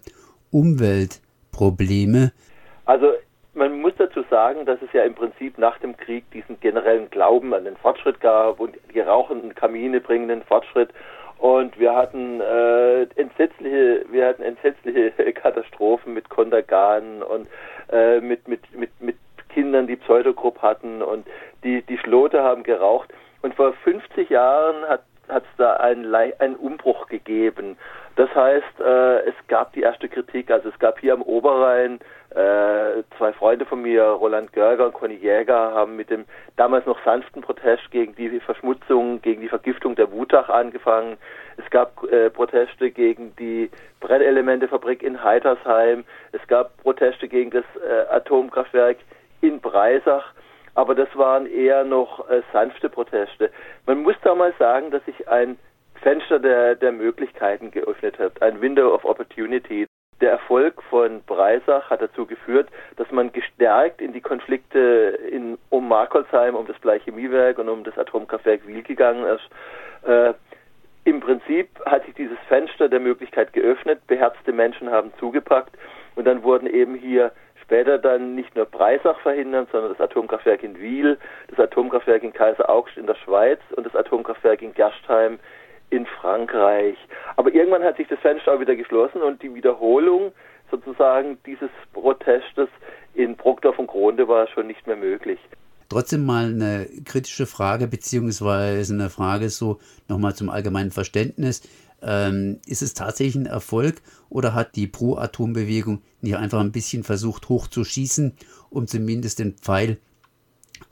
Umweltprobleme. 0.50 2.32
Also 2.84 3.12
man 3.60 3.82
muss 3.82 3.92
dazu 3.98 4.22
sagen, 4.30 4.64
dass 4.64 4.80
es 4.80 4.90
ja 4.94 5.02
im 5.02 5.14
Prinzip 5.14 5.58
nach 5.58 5.78
dem 5.80 5.94
Krieg 5.94 6.24
diesen 6.30 6.58
generellen 6.60 7.10
Glauben 7.10 7.52
an 7.52 7.64
den 7.64 7.76
Fortschritt 7.76 8.18
gab 8.18 8.58
und 8.58 8.74
die 8.94 9.00
rauchenden 9.00 9.54
Kamine 9.54 10.00
bringen 10.00 10.28
den 10.28 10.42
Fortschritt. 10.42 10.88
Und 11.36 11.78
wir 11.78 11.94
hatten 11.94 12.40
äh, 12.40 13.02
entsetzliche, 13.20 14.06
wir 14.10 14.26
hatten 14.28 14.42
entsetzliche 14.42 15.10
Katastrophen 15.34 16.14
mit 16.14 16.30
Kontergan 16.30 17.22
und 17.22 17.48
äh, 17.92 18.20
mit, 18.20 18.48
mit, 18.48 18.60
mit, 18.74 18.90
mit 18.98 19.16
Kindern, 19.50 19.86
die 19.86 19.96
Pseudogrupp 19.96 20.62
hatten 20.62 21.02
und 21.02 21.26
die, 21.62 21.82
die 21.82 21.98
Schlote 21.98 22.42
haben 22.42 22.62
geraucht. 22.62 23.12
Und 23.42 23.54
vor 23.54 23.74
50 23.74 24.30
Jahren 24.30 24.88
hat 24.88 25.04
es 25.28 25.56
da 25.58 25.74
einen, 25.74 26.14
einen 26.14 26.56
Umbruch 26.56 27.08
gegeben. 27.08 27.76
Das 28.16 28.34
heißt, 28.34 28.80
äh, 28.80 29.20
es 29.28 29.34
gab 29.48 29.72
die 29.74 29.82
erste 29.82 30.08
Kritik, 30.08 30.50
also 30.50 30.68
es 30.70 30.78
gab 30.78 30.98
hier 30.98 31.14
am 31.14 31.22
Oberrhein 31.22 32.00
äh, 32.40 33.02
zwei 33.16 33.32
Freunde 33.32 33.64
von 33.66 33.82
mir, 33.82 34.02
Roland 34.02 34.52
Görger 34.52 34.86
und 34.86 34.94
Conny 34.94 35.14
Jäger, 35.14 35.72
haben 35.72 35.96
mit 35.96 36.10
dem 36.10 36.24
damals 36.56 36.86
noch 36.86 37.02
sanften 37.04 37.42
Protest 37.42 37.90
gegen 37.90 38.14
die 38.14 38.40
Verschmutzung, 38.40 39.20
gegen 39.22 39.40
die 39.40 39.48
Vergiftung 39.48 39.94
der 39.94 40.10
Wutach 40.12 40.48
angefangen. 40.48 41.16
Es 41.56 41.68
gab 41.70 42.02
äh, 42.04 42.30
Proteste 42.30 42.90
gegen 42.90 43.34
die 43.36 43.70
Brennelementefabrik 44.00 45.02
in 45.02 45.22
Heitersheim. 45.22 46.04
Es 46.32 46.46
gab 46.48 46.76
Proteste 46.78 47.28
gegen 47.28 47.50
das 47.50 47.64
äh, 47.86 48.14
Atomkraftwerk 48.14 48.98
in 49.40 49.60
Breisach 49.60 50.34
aber 50.74 50.94
das 50.94 51.08
waren 51.14 51.46
eher 51.46 51.84
noch 51.84 52.28
äh, 52.30 52.42
sanfte 52.52 52.88
Proteste. 52.88 53.50
Man 53.86 54.02
muss 54.02 54.14
da 54.22 54.34
mal 54.34 54.54
sagen, 54.58 54.90
dass 54.90 55.04
sich 55.04 55.28
ein 55.28 55.58
Fenster 56.00 56.38
der, 56.38 56.74
der 56.76 56.92
Möglichkeiten 56.92 57.70
geöffnet 57.70 58.18
hat, 58.18 58.40
ein 58.40 58.60
Window 58.60 58.94
of 58.94 59.04
Opportunity. 59.04 59.86
Der 60.20 60.32
Erfolg 60.32 60.82
von 60.90 61.22
Breisach 61.22 61.88
hat 61.88 62.02
dazu 62.02 62.26
geführt, 62.26 62.68
dass 62.96 63.10
man 63.10 63.32
gestärkt 63.32 64.02
in 64.02 64.12
die 64.12 64.20
Konflikte 64.20 65.18
in, 65.30 65.56
um 65.70 65.88
Markolsheim, 65.88 66.54
um 66.54 66.66
das 66.66 66.78
Bleichemiewerk 66.78 67.58
und 67.58 67.68
um 67.70 67.84
das 67.84 67.96
Atomkraftwerk 67.96 68.66
Wiel 68.66 68.82
gegangen 68.82 69.24
ist. 69.24 69.48
Äh, 70.06 70.34
Im 71.04 71.20
Prinzip 71.20 71.68
hat 71.86 72.04
sich 72.04 72.14
dieses 72.14 72.38
Fenster 72.48 72.90
der 72.90 73.00
Möglichkeit 73.00 73.54
geöffnet, 73.54 74.06
beherzte 74.06 74.52
Menschen 74.52 74.90
haben 74.90 75.12
zugepackt 75.18 75.74
und 76.16 76.26
dann 76.26 76.42
wurden 76.42 76.66
eben 76.66 76.94
hier 76.94 77.32
später 77.62 77.98
dann 77.98 78.34
nicht 78.34 78.54
nur 78.56 78.66
Breisach 78.66 79.20
verhindern, 79.20 79.68
sondern 79.70 79.92
das 79.92 80.00
Atomkraftwerk 80.00 80.62
in 80.64 80.78
Wiel, 80.80 81.18
das 81.48 81.60
Atomkraftwerk 81.60 82.24
in 82.24 82.32
Kaiser-Augst 82.32 82.98
in 82.98 83.06
der 83.06 83.14
Schweiz 83.14 83.60
und 83.76 83.86
das 83.86 83.94
Atomkraftwerk 83.94 84.60
in 84.60 84.74
Gerstheim 84.74 85.38
in 85.90 86.06
Frankreich. 86.06 86.96
Aber 87.36 87.52
irgendwann 87.52 87.82
hat 87.82 87.96
sich 87.96 88.08
das 88.08 88.18
Fenster 88.20 88.54
auch 88.54 88.60
wieder 88.60 88.76
geschlossen 88.76 89.22
und 89.22 89.42
die 89.42 89.54
Wiederholung 89.54 90.32
sozusagen 90.70 91.38
dieses 91.44 91.70
Protestes 91.92 92.68
in 93.14 93.36
Brockdorf 93.36 93.78
und 93.78 93.88
Gronde 93.88 94.28
war 94.28 94.46
schon 94.48 94.68
nicht 94.68 94.86
mehr 94.86 94.96
möglich. 94.96 95.38
Trotzdem 95.88 96.24
mal 96.24 96.44
eine 96.44 96.86
kritische 97.04 97.46
Frage, 97.46 97.88
beziehungsweise 97.88 98.94
eine 98.94 99.10
Frage 99.10 99.48
so 99.50 99.80
nochmal 100.08 100.36
zum 100.36 100.48
allgemeinen 100.48 100.92
Verständnis. 100.92 101.62
Ähm, 102.02 102.60
ist 102.64 102.80
es 102.80 102.94
tatsächlich 102.94 103.34
ein 103.34 103.46
Erfolg 103.46 103.96
oder 104.30 104.54
hat 104.54 104.76
die 104.76 104.86
Pro-Atom-Bewegung 104.86 106.00
nicht 106.22 106.36
einfach 106.36 106.60
ein 106.60 106.72
bisschen 106.72 107.02
versucht 107.02 107.48
hochzuschießen, 107.48 108.36
um 108.70 108.86
zumindest 108.86 109.40
den 109.40 109.54
Pfeil 109.54 109.98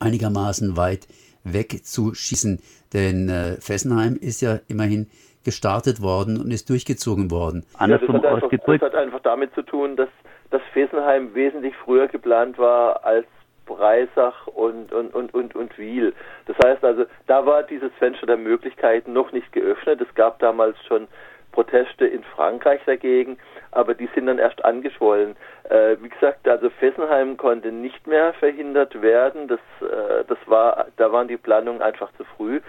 einigermaßen 0.00 0.76
weit 0.76 1.06
wegzuschießen? 1.52 2.60
Denn 2.92 3.28
äh, 3.28 3.60
Fessenheim 3.60 4.16
ist 4.20 4.40
ja 4.40 4.58
immerhin 4.68 5.08
gestartet 5.44 6.02
worden 6.02 6.40
und 6.40 6.50
ist 6.50 6.68
durchgezogen 6.68 7.30
worden. 7.30 7.64
Ja, 7.80 7.86
das, 7.86 8.00
hat 8.02 8.24
einfach, 8.24 8.50
das 8.50 8.80
hat 8.80 8.94
einfach 8.94 9.20
damit 9.20 9.54
zu 9.54 9.62
tun, 9.62 9.96
dass, 9.96 10.08
dass 10.50 10.60
Fessenheim 10.72 11.34
wesentlich 11.34 11.74
früher 11.84 12.08
geplant 12.08 12.58
war 12.58 13.04
als 13.04 13.26
Breisach 13.66 14.46
und, 14.46 14.92
und, 14.92 15.14
und, 15.14 15.32
und, 15.34 15.54
und 15.54 15.78
Wiel. 15.78 16.14
Das 16.46 16.56
heißt 16.64 16.82
also, 16.84 17.04
da 17.26 17.46
war 17.46 17.62
dieses 17.62 17.92
Fenster 17.98 18.26
der 18.26 18.38
Möglichkeiten 18.38 19.12
noch 19.12 19.30
nicht 19.32 19.52
geöffnet. 19.52 20.00
Es 20.00 20.14
gab 20.14 20.38
damals 20.38 20.76
schon 20.86 21.06
Proteste 21.52 22.06
in 22.06 22.22
Frankreich 22.22 22.80
dagegen, 22.86 23.38
aber 23.72 23.94
die 23.94 24.08
sind 24.14 24.26
dann 24.26 24.38
erst 24.38 24.64
angeschwollen. 24.64 25.36
Äh, 25.68 25.96
wie 26.00 26.08
gesagt, 26.08 26.46
also 26.48 26.70
Fessenheim 26.70 27.36
konnte 27.36 27.72
nicht 27.72 28.06
mehr 28.06 28.32
verhindert 28.34 29.00
werden. 29.02 29.48
Das, 29.48 29.60
äh, 29.80 30.24
das 30.26 30.38
war, 30.46 30.86
da 30.96 31.12
waren 31.12 31.28
die 31.28 31.36
Planungen 31.36 31.82
einfach 31.82 32.10
zu 32.16 32.24
früh. 32.36 32.60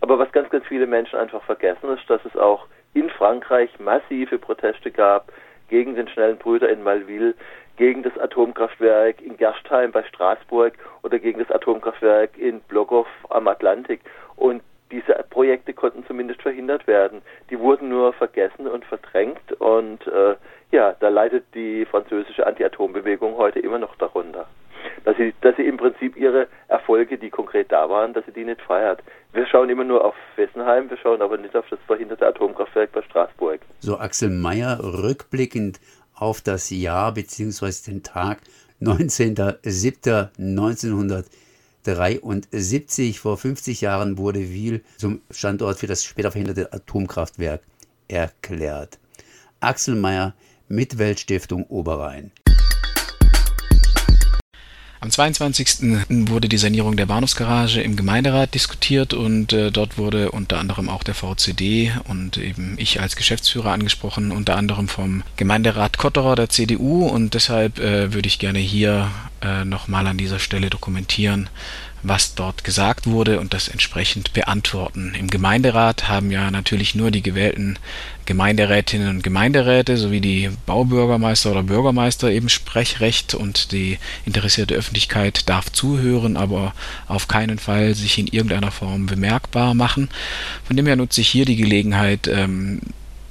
Aber 0.00 0.18
was 0.18 0.30
ganz, 0.32 0.50
ganz 0.50 0.66
viele 0.66 0.86
Menschen 0.86 1.18
einfach 1.18 1.42
vergessen 1.44 1.88
ist, 1.96 2.08
dass 2.08 2.24
es 2.24 2.36
auch 2.36 2.66
in 2.92 3.10
Frankreich 3.10 3.70
massive 3.78 4.38
Proteste 4.38 4.90
gab 4.90 5.32
gegen 5.68 5.94
den 5.94 6.08
schnellen 6.08 6.36
Brüder 6.36 6.68
in 6.68 6.82
Malville, 6.82 7.34
gegen 7.76 8.02
das 8.02 8.16
Atomkraftwerk 8.18 9.20
in 9.20 9.36
Gerstheim 9.36 9.90
bei 9.90 10.04
Straßburg 10.04 10.74
oder 11.02 11.18
gegen 11.18 11.40
das 11.40 11.50
Atomkraftwerk 11.50 12.38
in 12.38 12.60
Blogow 12.60 13.06
am 13.30 13.48
Atlantik. 13.48 14.00
Und 14.36 14.62
diese 14.90 15.14
Projekte 15.30 15.72
konnten 15.72 16.04
zumindest 16.06 16.42
verhindert 16.42 16.86
werden. 16.86 17.22
Die 17.50 17.58
wurden 17.58 17.88
nur 17.88 18.12
vergessen 18.12 18.66
und 18.66 18.84
verdrängt 18.84 19.52
und 19.58 20.06
äh, 20.06 20.36
ja, 20.70 20.94
da 20.98 21.08
leidet 21.08 21.44
die 21.54 21.84
französische 21.84 22.46
Anti-Atom-Bewegung 22.46 23.36
heute 23.36 23.60
immer 23.60 23.78
noch 23.78 23.96
darunter. 23.96 24.46
Dass 25.04 25.16
sie, 25.16 25.32
dass 25.40 25.56
sie 25.56 25.66
im 25.66 25.76
Prinzip 25.76 26.16
ihre 26.16 26.46
Erfolge, 26.68 27.16
die 27.16 27.30
konkret 27.30 27.72
da 27.72 27.88
waren, 27.88 28.12
dass 28.12 28.24
sie 28.26 28.32
die 28.32 28.44
nicht 28.44 28.60
feiert. 28.60 29.02
Wir 29.32 29.46
schauen 29.46 29.70
immer 29.70 29.84
nur 29.84 30.04
auf 30.04 30.14
Fessenheim, 30.34 30.90
wir 30.90 30.98
schauen 30.98 31.22
aber 31.22 31.38
nicht 31.38 31.56
auf 31.56 31.64
das 31.70 31.78
verhinderte 31.86 32.26
Atomkraftwerk 32.26 32.92
bei 32.92 33.02
Straßburg. 33.02 33.60
So 33.80 33.98
Axel 33.98 34.30
Mayer 34.30 34.78
rückblickend 34.82 35.80
auf 36.14 36.40
das 36.40 36.70
Jahr 36.70 37.12
bzw. 37.14 37.90
den 37.90 38.02
Tag 38.02 38.38
19.07.1973. 41.84 43.18
Vor 43.18 43.36
50 43.36 43.80
Jahren 43.80 44.18
wurde 44.18 44.50
Wiel 44.50 44.82
zum 44.96 45.20
Standort 45.30 45.78
für 45.78 45.86
das 45.86 46.04
später 46.04 46.30
verhinderte 46.30 46.72
Atomkraftwerk 46.72 47.62
erklärt. 48.08 48.98
Axel 49.60 49.94
Mayer, 49.94 50.34
Mitweltstiftung 50.68 51.64
Oberrhein. 51.66 52.32
Am 55.04 55.10
22. 55.10 56.00
wurde 56.08 56.48
die 56.48 56.56
Sanierung 56.56 56.96
der 56.96 57.04
Bahnhofsgarage 57.04 57.82
im 57.82 57.94
Gemeinderat 57.94 58.54
diskutiert 58.54 59.12
und 59.12 59.52
äh, 59.52 59.70
dort 59.70 59.98
wurde 59.98 60.30
unter 60.30 60.58
anderem 60.58 60.88
auch 60.88 61.02
der 61.02 61.12
VCD 61.12 61.92
und 62.04 62.38
eben 62.38 62.76
ich 62.78 63.02
als 63.02 63.14
Geschäftsführer 63.14 63.72
angesprochen, 63.72 64.32
unter 64.32 64.56
anderem 64.56 64.88
vom 64.88 65.22
Gemeinderat 65.36 65.98
Kotterer 65.98 66.36
der 66.36 66.48
CDU 66.48 67.06
und 67.06 67.34
deshalb 67.34 67.78
äh, 67.80 68.14
würde 68.14 68.28
ich 68.28 68.38
gerne 68.38 68.60
hier 68.60 69.10
äh, 69.42 69.66
nochmal 69.66 70.06
an 70.06 70.16
dieser 70.16 70.38
Stelle 70.38 70.70
dokumentieren, 70.70 71.50
was 72.04 72.34
dort 72.34 72.64
gesagt 72.64 73.06
wurde 73.06 73.40
und 73.40 73.54
das 73.54 73.68
entsprechend 73.68 74.32
beantworten. 74.34 75.14
Im 75.18 75.28
Gemeinderat 75.28 76.06
haben 76.08 76.30
ja 76.30 76.50
natürlich 76.50 76.94
nur 76.94 77.10
die 77.10 77.22
gewählten 77.22 77.78
Gemeinderätinnen 78.26 79.08
und 79.08 79.22
Gemeinderäte 79.22 79.96
sowie 79.96 80.20
die 80.20 80.50
Baubürgermeister 80.66 81.50
oder 81.50 81.62
Bürgermeister 81.62 82.30
eben 82.30 82.48
Sprechrecht 82.48 83.34
und 83.34 83.72
die 83.72 83.98
interessierte 84.24 84.74
Öffentlichkeit 84.74 85.48
darf 85.48 85.72
zuhören, 85.72 86.36
aber 86.36 86.74
auf 87.08 87.26
keinen 87.26 87.58
Fall 87.58 87.94
sich 87.94 88.18
in 88.18 88.26
irgendeiner 88.26 88.70
Form 88.70 89.06
bemerkbar 89.06 89.74
machen. 89.74 90.10
Von 90.64 90.76
dem 90.76 90.86
her 90.86 90.96
nutze 90.96 91.22
ich 91.22 91.28
hier 91.28 91.46
die 91.46 91.56
Gelegenheit 91.56 92.28
ähm, 92.28 92.80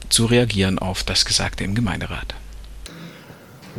zu 0.09 0.25
reagieren 0.25 0.79
auf 0.79 1.03
das 1.03 1.25
Gesagte 1.25 1.63
im 1.63 1.75
Gemeinderat. 1.75 2.35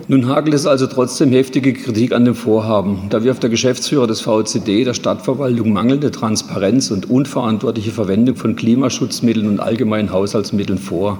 Nun 0.09 0.29
hagelt 0.29 0.55
es 0.55 0.67
also 0.67 0.89
trotzdem 0.89 1.31
heftige 1.31 1.73
Kritik 1.73 2.13
an 2.13 2.25
dem 2.25 2.35
Vorhaben. 2.35 3.03
Da 3.11 3.23
wirft 3.23 3.45
der 3.45 3.51
Geschäftsführer 3.51 4.09
des 4.09 4.23
VCD 4.23 4.83
der 4.83 4.93
Stadtverwaltung 4.93 5.73
mangelnde 5.73 6.11
Transparenz 6.11 6.91
und 6.91 7.09
unverantwortliche 7.09 7.93
Verwendung 7.93 8.35
von 8.35 8.57
Klimaschutzmitteln 8.57 9.47
und 9.47 9.61
allgemeinen 9.61 10.11
Haushaltsmitteln 10.11 10.79
vor. 10.79 11.19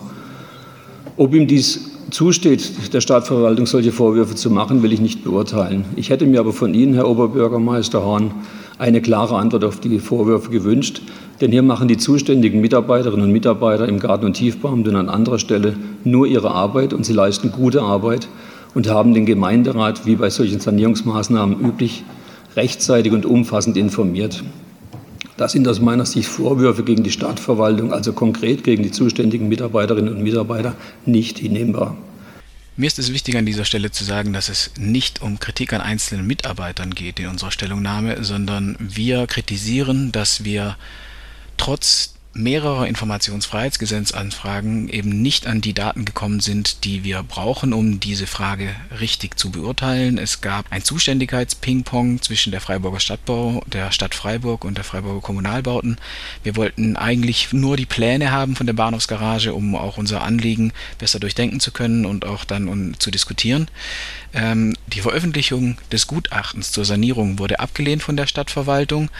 Ob 1.17 1.33
ihm 1.35 1.47
dies 1.47 1.93
zusteht, 2.11 2.93
der 2.93 3.01
Stadtverwaltung 3.01 3.67
solche 3.67 3.93
Vorwürfe 3.93 4.35
zu 4.35 4.51
machen, 4.51 4.83
will 4.83 4.93
ich 4.93 5.01
nicht 5.01 5.23
beurteilen. 5.23 5.85
Ich 5.95 6.11
hätte 6.11 6.27
mir 6.27 6.41
aber 6.41 6.53
von 6.53 6.75
Ihnen, 6.75 6.95
Herr 6.95 7.09
Oberbürgermeister 7.09 8.05
Horn, 8.05 8.33
eine 8.79 9.01
klare 9.01 9.37
Antwort 9.37 9.65
auf 9.65 9.79
die 9.79 10.01
Vorwürfe 10.01 10.51
gewünscht. 10.51 11.01
Denn 11.41 11.53
hier 11.53 11.63
machen 11.63 11.87
die 11.87 11.97
zuständigen 11.97 12.61
Mitarbeiterinnen 12.61 13.27
und 13.27 13.33
Mitarbeiter 13.33 13.89
im 13.89 14.01
Garten- 14.01 14.27
und 14.27 14.35
Tiefbauamt 14.35 14.89
und 14.89 14.97
an 14.97 15.09
anderer 15.09 15.39
Stelle 15.39 15.77
nur 16.03 16.27
ihre 16.27 16.51
Arbeit 16.51 16.93
und 16.93 17.07
sie 17.07 17.13
leisten 17.13 17.53
gute 17.53 17.83
Arbeit 17.83 18.29
und 18.75 18.89
haben 18.89 19.15
den 19.15 19.27
Gemeinderat, 19.27 20.05
wie 20.07 20.17
bei 20.17 20.31
solchen 20.31 20.61
Sanierungsmaßnahmen 20.61 21.61
üblich, 21.61 22.05
rechtzeitig 22.57 23.13
und 23.13 23.27
umfassend 23.27 23.77
informiert. 23.77 24.43
Das 25.37 25.53
sind 25.53 25.67
aus 25.67 25.81
meiner 25.81 26.07
Sicht 26.07 26.29
Vorwürfe 26.29 26.85
gegen 26.85 27.03
die 27.03 27.11
Stadtverwaltung, 27.11 27.93
also 27.93 28.13
konkret 28.13 28.63
gegen 28.63 28.83
die 28.83 28.93
zuständigen 28.93 29.49
Mitarbeiterinnen 29.49 30.15
und 30.15 30.23
Mitarbeiter, 30.23 30.75
nicht 31.07 31.39
hinnehmbar. 31.39 31.97
Mir 32.77 32.87
ist 32.87 32.99
es 32.99 33.13
wichtig 33.13 33.37
an 33.37 33.47
dieser 33.47 33.65
Stelle 33.65 33.93
zu 33.93 34.03
sagen, 34.03 34.33
dass 34.33 34.49
es 34.49 34.73
nicht 34.79 35.23
um 35.23 35.39
Kritik 35.39 35.73
an 35.73 35.81
einzelnen 35.81 36.27
Mitarbeitern 36.27 36.95
geht 36.95 37.21
in 37.21 37.29
unserer 37.29 37.53
Stellungnahme, 37.53 38.25
sondern 38.25 38.77
wir 38.81 39.29
kritisieren, 39.29 40.11
dass 40.11 40.45
wir 40.45 40.77
trotz 41.57 42.15
mehrerer 42.35 42.87
Informationsfreiheitsgesetzanfragen 42.87 44.89
eben 44.89 45.23
nicht 45.23 45.47
an 45.47 45.61
die 45.61 45.73
Daten 45.73 46.05
gekommen 46.05 46.41
sind, 46.41 46.85
die 46.85 47.05
wir 47.05 47.23
brauchen, 47.23 47.73
um 47.73 48.01
diese 48.01 48.27
Frage 48.27 48.75
richtig 49.01 49.39
zu 49.39 49.51
beurteilen. 49.51 50.19
Es 50.19 50.41
gab 50.41 50.67
ein 50.71 50.83
Zuständigkeits-Ping-Pong 50.83 52.23
zwischen 52.23 52.51
der 52.51 52.61
Freiburger 52.61 53.01
Stadtbau, 53.01 53.63
der 53.67 53.93
Stadt 53.93 54.15
Freiburg 54.15 54.65
und 54.65 54.77
der 54.77 54.85
Freiburger 54.85 55.21
Kommunalbauten. 55.21 55.97
Wir 56.43 56.57
wollten 56.57 56.97
eigentlich 56.97 57.53
nur 57.53 57.77
die 57.77 57.87
Pläne 57.87 58.33
haben 58.33 58.57
von 58.57 58.67
der 58.67 58.75
Bahnhofsgarage, 58.75 59.55
um 59.55 59.77
auch 59.77 59.97
unser 59.97 60.23
Anliegen 60.23 60.73
besser 60.99 61.21
durchdenken 61.21 61.61
zu 61.61 61.71
können 61.71 62.05
und 62.05 62.25
auch 62.25 62.45
dann 62.45 62.69
um, 62.69 62.99
zu 62.99 63.11
diskutieren. 63.11 63.69
Ähm, 64.33 64.75
die 64.89 65.01
Veröffentlichung 65.01 65.79
des 65.93 66.09
Gutachtens 66.09 66.73
zur 66.73 66.85
Sanierung 66.85 67.39
wurde 67.39 67.61
abgelehnt 67.61 68.03
von 68.03 68.17
der 68.17 68.27
Stadtverwaltung 68.27 69.11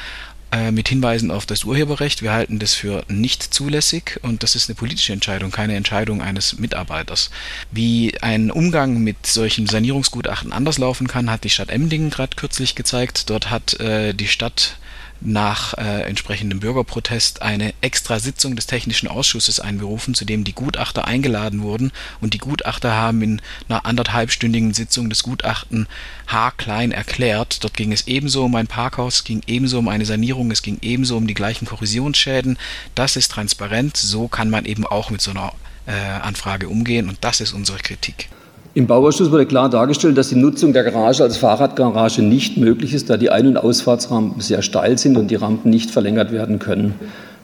äh, 0.55 0.71
mit 0.71 0.89
Hinweisen 0.89 1.33
auf 1.33 1.47
das 1.47 1.65
Urheberrecht. 1.65 2.23
Wir 2.23 2.33
halten 2.33 2.61
das 2.61 2.75
für 2.75 3.05
nicht 3.09 3.43
zulässig 3.43 4.21
und 4.23 4.45
das 4.45 4.55
ist 4.55 4.69
eine 4.69 4.77
politische 4.77 5.13
Entscheidung, 5.13 5.51
keine 5.51 5.75
Entscheidung 5.75 6.23
eines 6.23 6.59
Mitarbeiters. 6.59 7.31
Wie 7.73 8.15
ein 8.23 8.53
Umgang 8.53 9.03
mit 9.03 9.27
solchen 9.27 9.67
Sanierungsgutachten 9.67 10.53
anders 10.53 10.79
laufen 10.79 11.09
kann, 11.09 11.29
hat 11.29 11.43
die 11.43 11.51
Stadt 11.51 11.71
Emdingen 11.71 12.11
gerade 12.11 12.37
kürzlich 12.37 12.77
gezeigt. 12.77 13.31
Dort 13.31 13.51
hat 13.51 13.81
äh, 13.81 14.15
die 14.15 14.29
Stadt 14.29 14.77
nach 15.21 15.75
äh, 15.79 16.03
entsprechendem 16.03 16.61
Bürgerprotest 16.61 17.43
eine 17.43 17.73
extra 17.81 18.21
Sitzung 18.21 18.57
des 18.57 18.67
Technischen 18.67 19.09
Ausschusses 19.09 19.61
einberufen, 19.61 20.15
zu 20.15 20.25
dem 20.25 20.45
die 20.45 20.53
Gutachter 20.53 21.07
eingeladen 21.07 21.63
wurden. 21.63 21.93
Und 22.21 22.35
die 22.35 22.39
Gutachter 22.39 22.95
haben 22.95 23.23
in 23.23 23.43
einer 23.69 23.87
anderthalbstündigen 23.87 24.75
Sitzung 24.75 25.09
das 25.09 25.23
Gutachten 25.23 25.87
haarklein 26.27 26.93
erklärt. 26.93 27.65
Dort 27.65 27.77
ging 27.77 27.93
es 27.93 28.07
ebenso 28.07 28.45
um 28.45 28.55
ein 28.55 28.67
Parkhaus, 28.67 29.17
es 29.17 29.25
ging 29.25 29.43
ebenso 29.47 29.79
um 29.79 29.89
eine 29.89 30.05
Sanierung, 30.05 30.51
es 30.51 30.63
ging 30.63 30.79
ebenso 30.83 31.17
um 31.17 31.27
die 31.27 31.35
gleichen 31.35 31.67
Korrosionsschäden. 31.67 32.59
Das 32.95 33.17
ist 33.17 33.31
transparent, 33.31 33.97
so 33.97 34.29
kann 34.29 34.51
man 34.51 34.65
eben 34.65 34.87
auch 34.87 35.11
mit 35.11 35.21
so 35.21 35.31
einer 35.31 35.53
äh, 35.87 35.93
Anfrage 35.93 36.69
umgehen 36.69 37.09
und 37.09 37.19
das 37.23 37.41
ist 37.41 37.53
unsere 37.53 37.79
Kritik. 37.79 38.29
Im 38.77 38.89
Bauausschuss 38.89 39.31
wurde 39.31 39.47
klar 39.47 39.71
dargestellt, 39.71 40.19
dass 40.19 40.31
die 40.31 40.35
Nutzung 40.35 40.73
der 40.73 40.83
Garage 40.83 41.23
als 41.23 41.37
Fahrradgarage 41.37 42.23
nicht 42.23 42.57
möglich 42.57 42.93
ist, 42.93 43.09
da 43.09 43.17
die 43.17 43.31
Ein- 43.31 43.47
und 43.47 43.57
Ausfahrtsrampen 43.57 44.41
sehr 44.41 44.63
steil 44.63 44.99
sind 44.99 45.17
und 45.17 45.31
die 45.31 45.37
Rampen 45.37 45.71
nicht 45.71 45.93
verlängert 45.93 46.33
werden 46.33 46.59
können. 46.59 46.95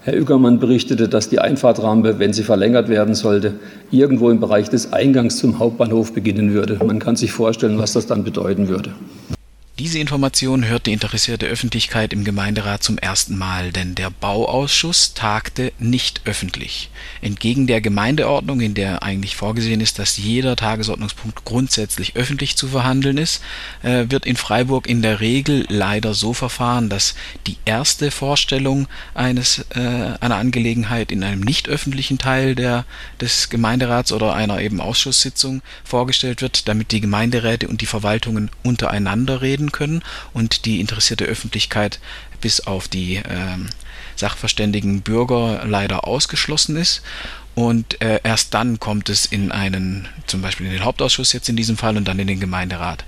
Herr 0.02 0.14
Ueckermann 0.14 0.58
berichtete, 0.58 1.08
dass 1.08 1.28
die 1.28 1.38
Einfahrtrampe, 1.38 2.18
wenn 2.18 2.32
sie 2.32 2.42
verlängert 2.42 2.88
werden 2.88 3.14
sollte, 3.14 3.54
irgendwo 3.92 4.28
im 4.28 4.40
Bereich 4.40 4.70
des 4.70 4.92
Eingangs 4.92 5.36
zum 5.36 5.60
Hauptbahnhof 5.60 6.12
beginnen 6.12 6.52
würde. 6.52 6.80
Man 6.84 6.98
kann 6.98 7.14
sich 7.14 7.30
vorstellen, 7.30 7.78
was 7.78 7.92
das 7.92 8.08
dann 8.08 8.24
bedeuten 8.24 8.66
würde. 8.66 8.90
Diese 9.80 9.98
Information 9.98 10.66
hört 10.66 10.84
die 10.84 10.92
interessierte 10.92 11.46
Öffentlichkeit 11.46 12.12
im 12.12 12.22
Gemeinderat 12.22 12.82
zum 12.82 12.98
ersten 12.98 13.38
Mal, 13.38 13.72
denn 13.72 13.94
der 13.94 14.10
Bauausschuss 14.10 15.14
tagte 15.14 15.72
nicht 15.78 16.20
öffentlich. 16.26 16.90
Entgegen 17.22 17.66
der 17.66 17.80
Gemeindeordnung, 17.80 18.60
in 18.60 18.74
der 18.74 19.02
eigentlich 19.02 19.36
vorgesehen 19.36 19.80
ist, 19.80 19.98
dass 19.98 20.18
jeder 20.18 20.54
Tagesordnungspunkt 20.54 21.46
grundsätzlich 21.46 22.14
öffentlich 22.14 22.58
zu 22.58 22.68
verhandeln 22.68 23.16
ist, 23.16 23.42
äh, 23.82 24.04
wird 24.10 24.26
in 24.26 24.36
Freiburg 24.36 24.86
in 24.86 25.00
der 25.00 25.20
Regel 25.20 25.64
leider 25.70 26.12
so 26.12 26.34
verfahren, 26.34 26.90
dass 26.90 27.14
die 27.46 27.56
erste 27.64 28.10
Vorstellung 28.10 28.86
eines, 29.14 29.64
äh, 29.70 29.78
einer 30.20 30.36
Angelegenheit 30.36 31.10
in 31.10 31.24
einem 31.24 31.40
nicht 31.40 31.70
öffentlichen 31.70 32.18
Teil 32.18 32.54
der, 32.54 32.84
des 33.18 33.48
Gemeinderats 33.48 34.12
oder 34.12 34.34
einer 34.34 34.60
eben 34.60 34.78
Ausschusssitzung 34.78 35.62
vorgestellt 35.84 36.42
wird, 36.42 36.68
damit 36.68 36.92
die 36.92 37.00
Gemeinderäte 37.00 37.66
und 37.66 37.80
die 37.80 37.86
Verwaltungen 37.86 38.50
untereinander 38.62 39.40
reden 39.40 39.69
können 39.72 40.02
und 40.32 40.64
die 40.64 40.80
interessierte 40.80 41.24
Öffentlichkeit 41.24 42.00
bis 42.40 42.60
auf 42.60 42.88
die 42.88 43.16
äh, 43.16 43.58
sachverständigen 44.16 45.02
Bürger 45.02 45.64
leider 45.66 46.06
ausgeschlossen 46.06 46.76
ist. 46.76 47.02
Und 47.54 48.00
äh, 48.00 48.20
erst 48.22 48.54
dann 48.54 48.78
kommt 48.78 49.08
es 49.08 49.26
in 49.26 49.50
einen, 49.52 50.08
zum 50.26 50.40
Beispiel 50.40 50.66
in 50.66 50.72
den 50.72 50.84
Hauptausschuss 50.84 51.32
jetzt 51.32 51.48
in 51.48 51.56
diesem 51.56 51.76
Fall 51.76 51.96
und 51.96 52.06
dann 52.06 52.18
in 52.18 52.26
den 52.26 52.40
Gemeinderat. 52.40 53.04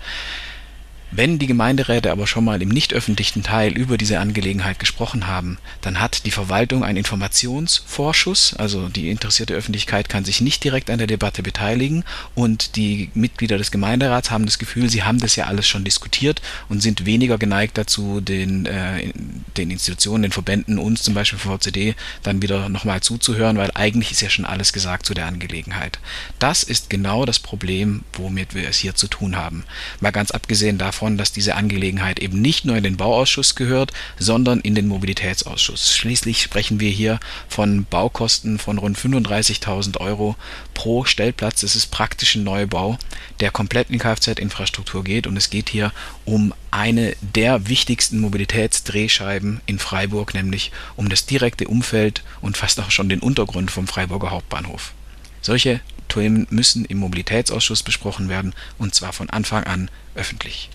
Wenn 1.14 1.38
die 1.38 1.46
Gemeinderäte 1.46 2.10
aber 2.10 2.26
schon 2.26 2.42
mal 2.44 2.62
im 2.62 2.70
nicht 2.70 2.94
öffentlichen 2.94 3.42
Teil 3.42 3.76
über 3.76 3.98
diese 3.98 4.18
Angelegenheit 4.18 4.78
gesprochen 4.78 5.26
haben, 5.26 5.58
dann 5.82 6.00
hat 6.00 6.24
die 6.24 6.30
Verwaltung 6.30 6.84
einen 6.84 6.96
Informationsvorschuss, 6.96 8.54
also 8.54 8.88
die 8.88 9.10
interessierte 9.10 9.52
Öffentlichkeit 9.52 10.08
kann 10.08 10.24
sich 10.24 10.40
nicht 10.40 10.64
direkt 10.64 10.88
an 10.88 10.96
der 10.96 11.06
Debatte 11.06 11.42
beteiligen 11.42 12.04
und 12.34 12.76
die 12.76 13.10
Mitglieder 13.12 13.58
des 13.58 13.70
Gemeinderats 13.70 14.30
haben 14.30 14.46
das 14.46 14.58
Gefühl, 14.58 14.88
sie 14.88 15.02
haben 15.02 15.18
das 15.18 15.36
ja 15.36 15.44
alles 15.44 15.68
schon 15.68 15.84
diskutiert 15.84 16.40
und 16.70 16.80
sind 16.80 17.04
weniger 17.04 17.36
geneigt 17.36 17.76
dazu, 17.76 18.22
den, 18.22 18.64
äh, 18.64 19.12
den 19.58 19.70
Institutionen, 19.70 20.22
den 20.22 20.32
Verbänden, 20.32 20.78
uns 20.78 21.02
zum 21.02 21.12
Beispiel 21.12 21.38
VCD, 21.38 21.94
dann 22.22 22.40
wieder 22.40 22.70
nochmal 22.70 23.02
zuzuhören, 23.02 23.58
weil 23.58 23.70
eigentlich 23.74 24.12
ist 24.12 24.22
ja 24.22 24.30
schon 24.30 24.46
alles 24.46 24.72
gesagt 24.72 25.04
zu 25.04 25.12
der 25.12 25.26
Angelegenheit. 25.26 25.98
Das 26.38 26.62
ist 26.62 26.88
genau 26.88 27.26
das 27.26 27.38
Problem, 27.38 28.02
womit 28.14 28.54
wir 28.54 28.66
es 28.66 28.78
hier 28.78 28.94
zu 28.94 29.08
tun 29.08 29.36
haben. 29.36 29.64
Mal 30.00 30.10
ganz 30.10 30.30
abgesehen 30.30 30.78
davon, 30.78 31.01
davon, 31.02 31.18
dass 31.18 31.32
diese 31.32 31.56
Angelegenheit 31.56 32.20
eben 32.20 32.40
nicht 32.40 32.64
nur 32.64 32.76
in 32.76 32.84
den 32.84 32.96
Bauausschuss 32.96 33.56
gehört, 33.56 33.92
sondern 34.20 34.60
in 34.60 34.76
den 34.76 34.86
Mobilitätsausschuss. 34.86 35.96
Schließlich 35.96 36.42
sprechen 36.42 36.78
wir 36.78 36.90
hier 36.90 37.18
von 37.48 37.84
Baukosten 37.84 38.60
von 38.60 38.78
rund 38.78 38.96
35.000 38.96 39.98
Euro 39.98 40.36
pro 40.74 41.04
Stellplatz. 41.04 41.64
Es 41.64 41.74
ist 41.74 41.90
praktisch 41.90 42.36
ein 42.36 42.44
Neubau, 42.44 42.98
der 43.40 43.50
komplett 43.50 43.90
in 43.90 43.98
Kfz-Infrastruktur 43.98 45.02
geht 45.02 45.26
und 45.26 45.36
es 45.36 45.50
geht 45.50 45.70
hier 45.70 45.92
um 46.24 46.54
eine 46.70 47.16
der 47.20 47.66
wichtigsten 47.66 48.20
Mobilitätsdrehscheiben 48.20 49.60
in 49.66 49.80
Freiburg, 49.80 50.34
nämlich 50.34 50.70
um 50.94 51.08
das 51.08 51.26
direkte 51.26 51.66
Umfeld 51.66 52.22
und 52.40 52.56
fast 52.56 52.78
auch 52.78 52.92
schon 52.92 53.08
den 53.08 53.18
Untergrund 53.18 53.72
vom 53.72 53.88
Freiburger 53.88 54.30
Hauptbahnhof. 54.30 54.92
Solche 55.40 55.80
Themen 56.08 56.46
müssen 56.50 56.84
im 56.84 56.98
Mobilitätsausschuss 56.98 57.82
besprochen 57.82 58.28
werden 58.28 58.54
und 58.78 58.94
zwar 58.94 59.12
von 59.12 59.30
Anfang 59.30 59.64
an 59.64 59.90
öffentlich. 60.14 60.70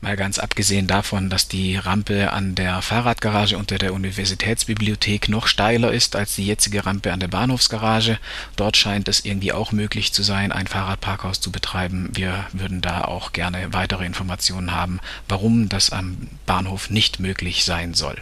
Mal 0.00 0.16
ganz 0.16 0.38
abgesehen 0.38 0.86
davon, 0.86 1.28
dass 1.28 1.48
die 1.48 1.74
Rampe 1.76 2.32
an 2.32 2.54
der 2.54 2.82
Fahrradgarage 2.82 3.58
unter 3.58 3.78
der 3.78 3.92
Universitätsbibliothek 3.92 5.28
noch 5.28 5.48
steiler 5.48 5.92
ist 5.92 6.14
als 6.14 6.36
die 6.36 6.46
jetzige 6.46 6.86
Rampe 6.86 7.12
an 7.12 7.18
der 7.18 7.26
Bahnhofsgarage. 7.26 8.18
Dort 8.54 8.76
scheint 8.76 9.08
es 9.08 9.24
irgendwie 9.24 9.52
auch 9.52 9.72
möglich 9.72 10.12
zu 10.12 10.22
sein, 10.22 10.52
ein 10.52 10.68
Fahrradparkhaus 10.68 11.40
zu 11.40 11.50
betreiben. 11.50 12.10
Wir 12.14 12.46
würden 12.52 12.80
da 12.80 13.02
auch 13.02 13.32
gerne 13.32 13.72
weitere 13.72 14.06
Informationen 14.06 14.72
haben, 14.72 15.00
warum 15.28 15.68
das 15.68 15.90
am 15.90 16.16
Bahnhof 16.46 16.90
nicht 16.90 17.18
möglich 17.18 17.64
sein 17.64 17.94
soll. 17.94 18.16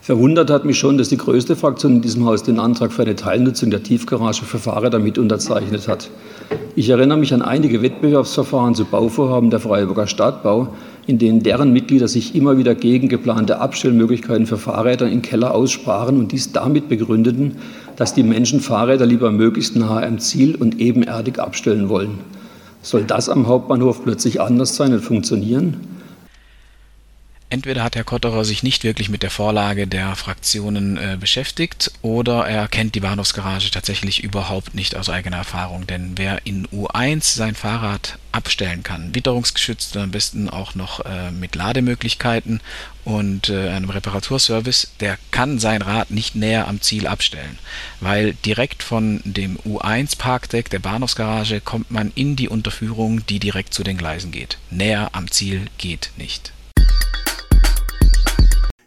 Verwundert 0.00 0.50
hat 0.50 0.64
mich 0.64 0.78
schon, 0.78 0.96
dass 0.96 1.10
die 1.10 1.18
größte 1.18 1.54
Fraktion 1.54 1.96
in 1.96 2.02
diesem 2.02 2.24
Haus 2.24 2.44
den 2.44 2.58
Antrag 2.58 2.92
für 2.92 3.02
eine 3.02 3.14
Teilnutzung 3.14 3.70
der 3.70 3.82
Tiefgarage 3.82 4.46
für 4.46 4.58
Fahrräder 4.58 4.98
mit 4.98 5.18
unterzeichnet 5.18 5.86
hat. 5.86 6.08
Ich 6.74 6.88
erinnere 6.88 7.18
mich 7.18 7.34
an 7.34 7.42
einige 7.42 7.82
Wettbewerbsverfahren 7.82 8.74
zu 8.74 8.84
Bauvorhaben 8.84 9.50
der 9.50 9.60
Freiburger 9.60 10.06
Stadtbau, 10.06 10.68
in 11.06 11.18
denen 11.18 11.42
deren 11.42 11.72
Mitglieder 11.72 12.08
sich 12.08 12.34
immer 12.34 12.56
wieder 12.58 12.74
gegen 12.74 13.08
geplante 13.08 13.60
Abstellmöglichkeiten 13.60 14.46
für 14.46 14.56
Fahrräder 14.56 15.08
in 15.08 15.22
Keller 15.22 15.54
aussprachen 15.54 16.18
und 16.18 16.32
dies 16.32 16.52
damit 16.52 16.88
begründeten, 16.88 17.56
dass 17.96 18.14
die 18.14 18.22
Menschen 18.22 18.60
Fahrräder 18.60 19.06
lieber 19.06 19.30
möglichst 19.30 19.76
nahe 19.76 20.06
am 20.06 20.18
Ziel 20.18 20.54
und 20.54 20.80
ebenerdig 20.80 21.38
abstellen 21.38 21.88
wollen. 21.88 22.18
Soll 22.82 23.04
das 23.04 23.28
am 23.28 23.46
Hauptbahnhof 23.46 24.02
plötzlich 24.02 24.40
anders 24.40 24.76
sein 24.76 24.92
und 24.92 25.00
funktionieren? 25.00 25.76
Entweder 27.52 27.84
hat 27.84 27.96
Herr 27.96 28.04
Kotterer 28.04 28.46
sich 28.46 28.62
nicht 28.62 28.82
wirklich 28.82 29.10
mit 29.10 29.22
der 29.22 29.28
Vorlage 29.30 29.86
der 29.86 30.16
Fraktionen 30.16 30.96
äh, 30.96 31.18
beschäftigt 31.20 31.92
oder 32.00 32.46
er 32.46 32.66
kennt 32.66 32.94
die 32.94 33.00
Bahnhofsgarage 33.00 33.70
tatsächlich 33.70 34.24
überhaupt 34.24 34.74
nicht 34.74 34.96
aus 34.96 35.10
eigener 35.10 35.36
Erfahrung. 35.36 35.86
Denn 35.86 36.12
wer 36.16 36.46
in 36.46 36.66
U1 36.68 37.36
sein 37.36 37.54
Fahrrad 37.54 38.16
abstellen 38.32 38.82
kann, 38.82 39.14
witterungsgeschützt 39.14 39.94
und 39.96 40.02
am 40.02 40.10
besten 40.12 40.48
auch 40.48 40.74
noch 40.74 41.04
äh, 41.04 41.30
mit 41.30 41.54
Lademöglichkeiten 41.54 42.62
und 43.04 43.50
äh, 43.50 43.68
einem 43.68 43.90
Reparaturservice, 43.90 44.92
der 45.00 45.18
kann 45.30 45.58
sein 45.58 45.82
Rad 45.82 46.10
nicht 46.10 46.34
näher 46.34 46.68
am 46.68 46.80
Ziel 46.80 47.06
abstellen, 47.06 47.58
weil 48.00 48.32
direkt 48.46 48.82
von 48.82 49.20
dem 49.24 49.58
U1 49.58 50.16
Parkdeck 50.16 50.70
der 50.70 50.78
Bahnhofsgarage 50.78 51.60
kommt 51.60 51.90
man 51.90 52.12
in 52.14 52.34
die 52.34 52.48
Unterführung, 52.48 53.26
die 53.26 53.40
direkt 53.40 53.74
zu 53.74 53.82
den 53.82 53.98
Gleisen 53.98 54.32
geht. 54.32 54.56
Näher 54.70 55.10
am 55.12 55.30
Ziel 55.30 55.66
geht 55.76 56.12
nicht. 56.16 56.54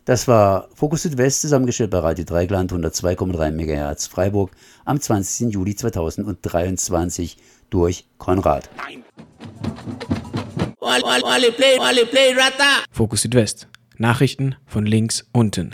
Das 0.06 0.28
war 0.28 0.70
Fokus 0.76 1.02
Südwest 1.02 1.42
zusammengestellt 1.42 1.90
bei 1.90 1.98
Radio 1.98 2.26
Dreigland 2.26 2.72
102,3 2.72 3.50
MHz 3.50 4.06
Freiburg 4.06 4.52
am 4.86 5.02
20. 5.02 5.52
Juli 5.52 5.76
2023 5.76 7.38
durch 7.72 8.06
Konrad. 8.20 8.70
Fokus 12.92 13.24
Südwest. 13.24 13.68
Nachrichten 13.98 14.56
von 14.68 14.86
links 14.86 15.28
unten. 15.32 15.72